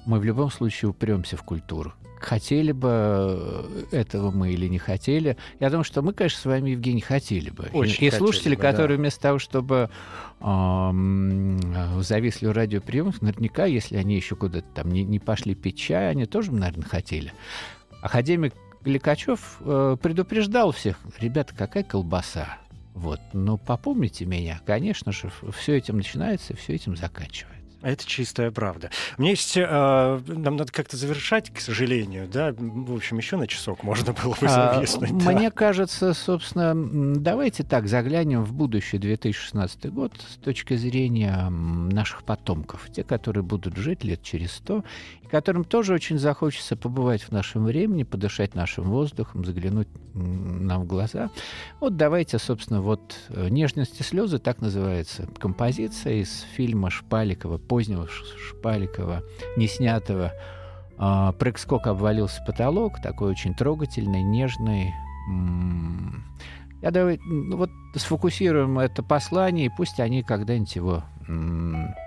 Мы 0.09 0.17
в 0.19 0.23
любом 0.23 0.49
случае 0.49 0.89
упремся 0.89 1.37
в 1.37 1.43
культуру. 1.43 1.93
Хотели 2.19 2.71
бы 2.71 2.89
э, 2.91 3.83
этого 3.91 4.31
мы 4.31 4.51
или 4.51 4.67
не 4.67 4.79
хотели. 4.79 5.37
Я 5.59 5.69
думаю, 5.69 5.83
что 5.83 6.01
мы, 6.01 6.13
конечно, 6.13 6.39
с 6.41 6.45
вами, 6.45 6.71
Евгений, 6.71 6.99
хотели 6.99 7.51
бы. 7.51 7.69
И- 7.71 7.77
Очень 7.77 8.05
и, 8.05 8.09
хотели 8.09 8.17
слушатели, 8.17 8.55
бы, 8.55 8.61
да. 8.63 8.71
которые 8.71 8.97
вместо 8.97 9.21
того, 9.21 9.37
чтобы 9.37 9.91
э, 10.41 12.01
зависли 12.01 12.47
у 12.47 12.53
радиоприемов, 12.53 13.21
наверняка, 13.21 13.65
если 13.65 13.97
они 13.97 14.15
еще 14.15 14.35
куда-то 14.35 14.65
там 14.73 14.89
не, 14.91 15.03
не 15.03 15.19
пошли 15.19 15.53
пить 15.53 15.77
чай, 15.77 16.09
они 16.09 16.25
тоже, 16.25 16.53
наверное, 16.53 16.85
хотели. 16.87 17.31
Академик 18.01 18.55
Ликачев 18.85 19.57
э, 19.59 19.95
предупреждал 20.01 20.71
всех, 20.71 20.97
ребята, 21.19 21.53
какая 21.55 21.83
колбаса. 21.83 22.57
Вот, 22.95 23.19
но 23.33 23.57
попомните 23.57 24.25
меня, 24.25 24.59
конечно 24.65 25.11
же, 25.11 25.31
все 25.55 25.77
этим 25.77 25.97
начинается, 25.97 26.55
все 26.55 26.73
этим 26.73 26.97
заканчивается. 26.97 27.58
Это 27.81 28.05
чистая 28.05 28.51
правда. 28.51 28.89
Меня 29.17 29.31
есть... 29.31 29.55
Э, 29.55 30.19
нам 30.27 30.57
надо 30.57 30.71
как-то 30.71 30.97
завершать, 30.97 31.49
к 31.49 31.59
сожалению, 31.59 32.27
да? 32.27 32.53
В 32.57 32.93
общем, 32.93 33.17
еще 33.17 33.37
на 33.37 33.47
часок 33.47 33.83
можно 33.83 34.11
было 34.11 34.31
бы 34.31 34.47
а, 34.47 34.73
зависнуть. 34.75 35.11
А, 35.11 35.13
да. 35.13 35.31
Мне 35.31 35.49
кажется, 35.49 36.13
собственно, 36.13 36.73
давайте 37.15 37.63
так 37.63 37.87
заглянем 37.87 38.43
в 38.43 38.53
будущее 38.53 38.99
2016 38.99 39.91
год 39.93 40.13
с 40.27 40.35
точки 40.43 40.75
зрения 40.75 41.49
наших 41.49 42.23
потомков. 42.23 42.89
Те, 42.91 43.03
которые 43.03 43.43
будут 43.43 43.77
жить 43.77 44.03
лет 44.03 44.21
через 44.23 44.51
сто, 44.53 44.83
которым 45.29 45.63
тоже 45.63 45.93
очень 45.93 46.17
захочется 46.17 46.75
побывать 46.75 47.21
в 47.21 47.31
нашем 47.31 47.63
времени, 47.65 48.03
подышать 48.03 48.55
нашим 48.55 48.85
воздухом, 48.85 49.45
заглянуть 49.45 49.87
нам 50.13 50.83
в 50.83 50.87
глаза. 50.87 51.29
Вот 51.79 51.95
давайте, 51.95 52.39
собственно, 52.39 52.81
вот 52.81 53.15
э, 53.29 53.47
«Нежность 53.49 53.99
и 53.99 54.03
слезы» 54.03 54.39
так 54.39 54.59
называется 54.59 55.27
композиция 55.37 56.15
из 56.15 56.41
фильма 56.55 56.89
Шпаликова 56.89 57.57
позднего 57.57 58.07
Шпаликова, 58.07 59.23
не 59.55 59.67
снятого, 59.67 60.33
э, 60.97 61.33
прыг-скок 61.37 61.87
обвалился 61.87 62.43
потолок, 62.45 63.01
такой 63.01 63.31
очень 63.31 63.53
трогательный, 63.53 64.23
нежный. 64.23 64.93
Я 66.81 66.91
давай 66.91 67.19
ну, 67.23 67.57
вот 67.57 67.69
сфокусируем 67.95 68.79
это 68.79 69.03
послание, 69.03 69.67
и 69.67 69.71
пусть 69.75 69.99
они 69.99 70.23
когда-нибудь 70.23 70.75
его 70.75 71.03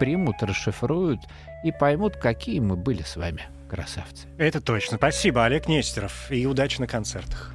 примут, 0.01 0.43
расшифруют 0.43 1.21
и 1.63 1.73
поймут, 1.73 2.17
какие 2.17 2.61
мы 2.61 2.77
были 2.77 3.03
с 3.03 3.17
вами 3.17 3.43
красавцы. 3.69 4.29
Это 4.37 4.61
точно. 4.61 4.99
Спасибо, 4.99 5.45
Олег 5.45 5.67
Нестеров, 5.67 6.31
и 6.31 6.47
удачи 6.47 6.81
на 6.81 6.87
концертах. 6.87 7.55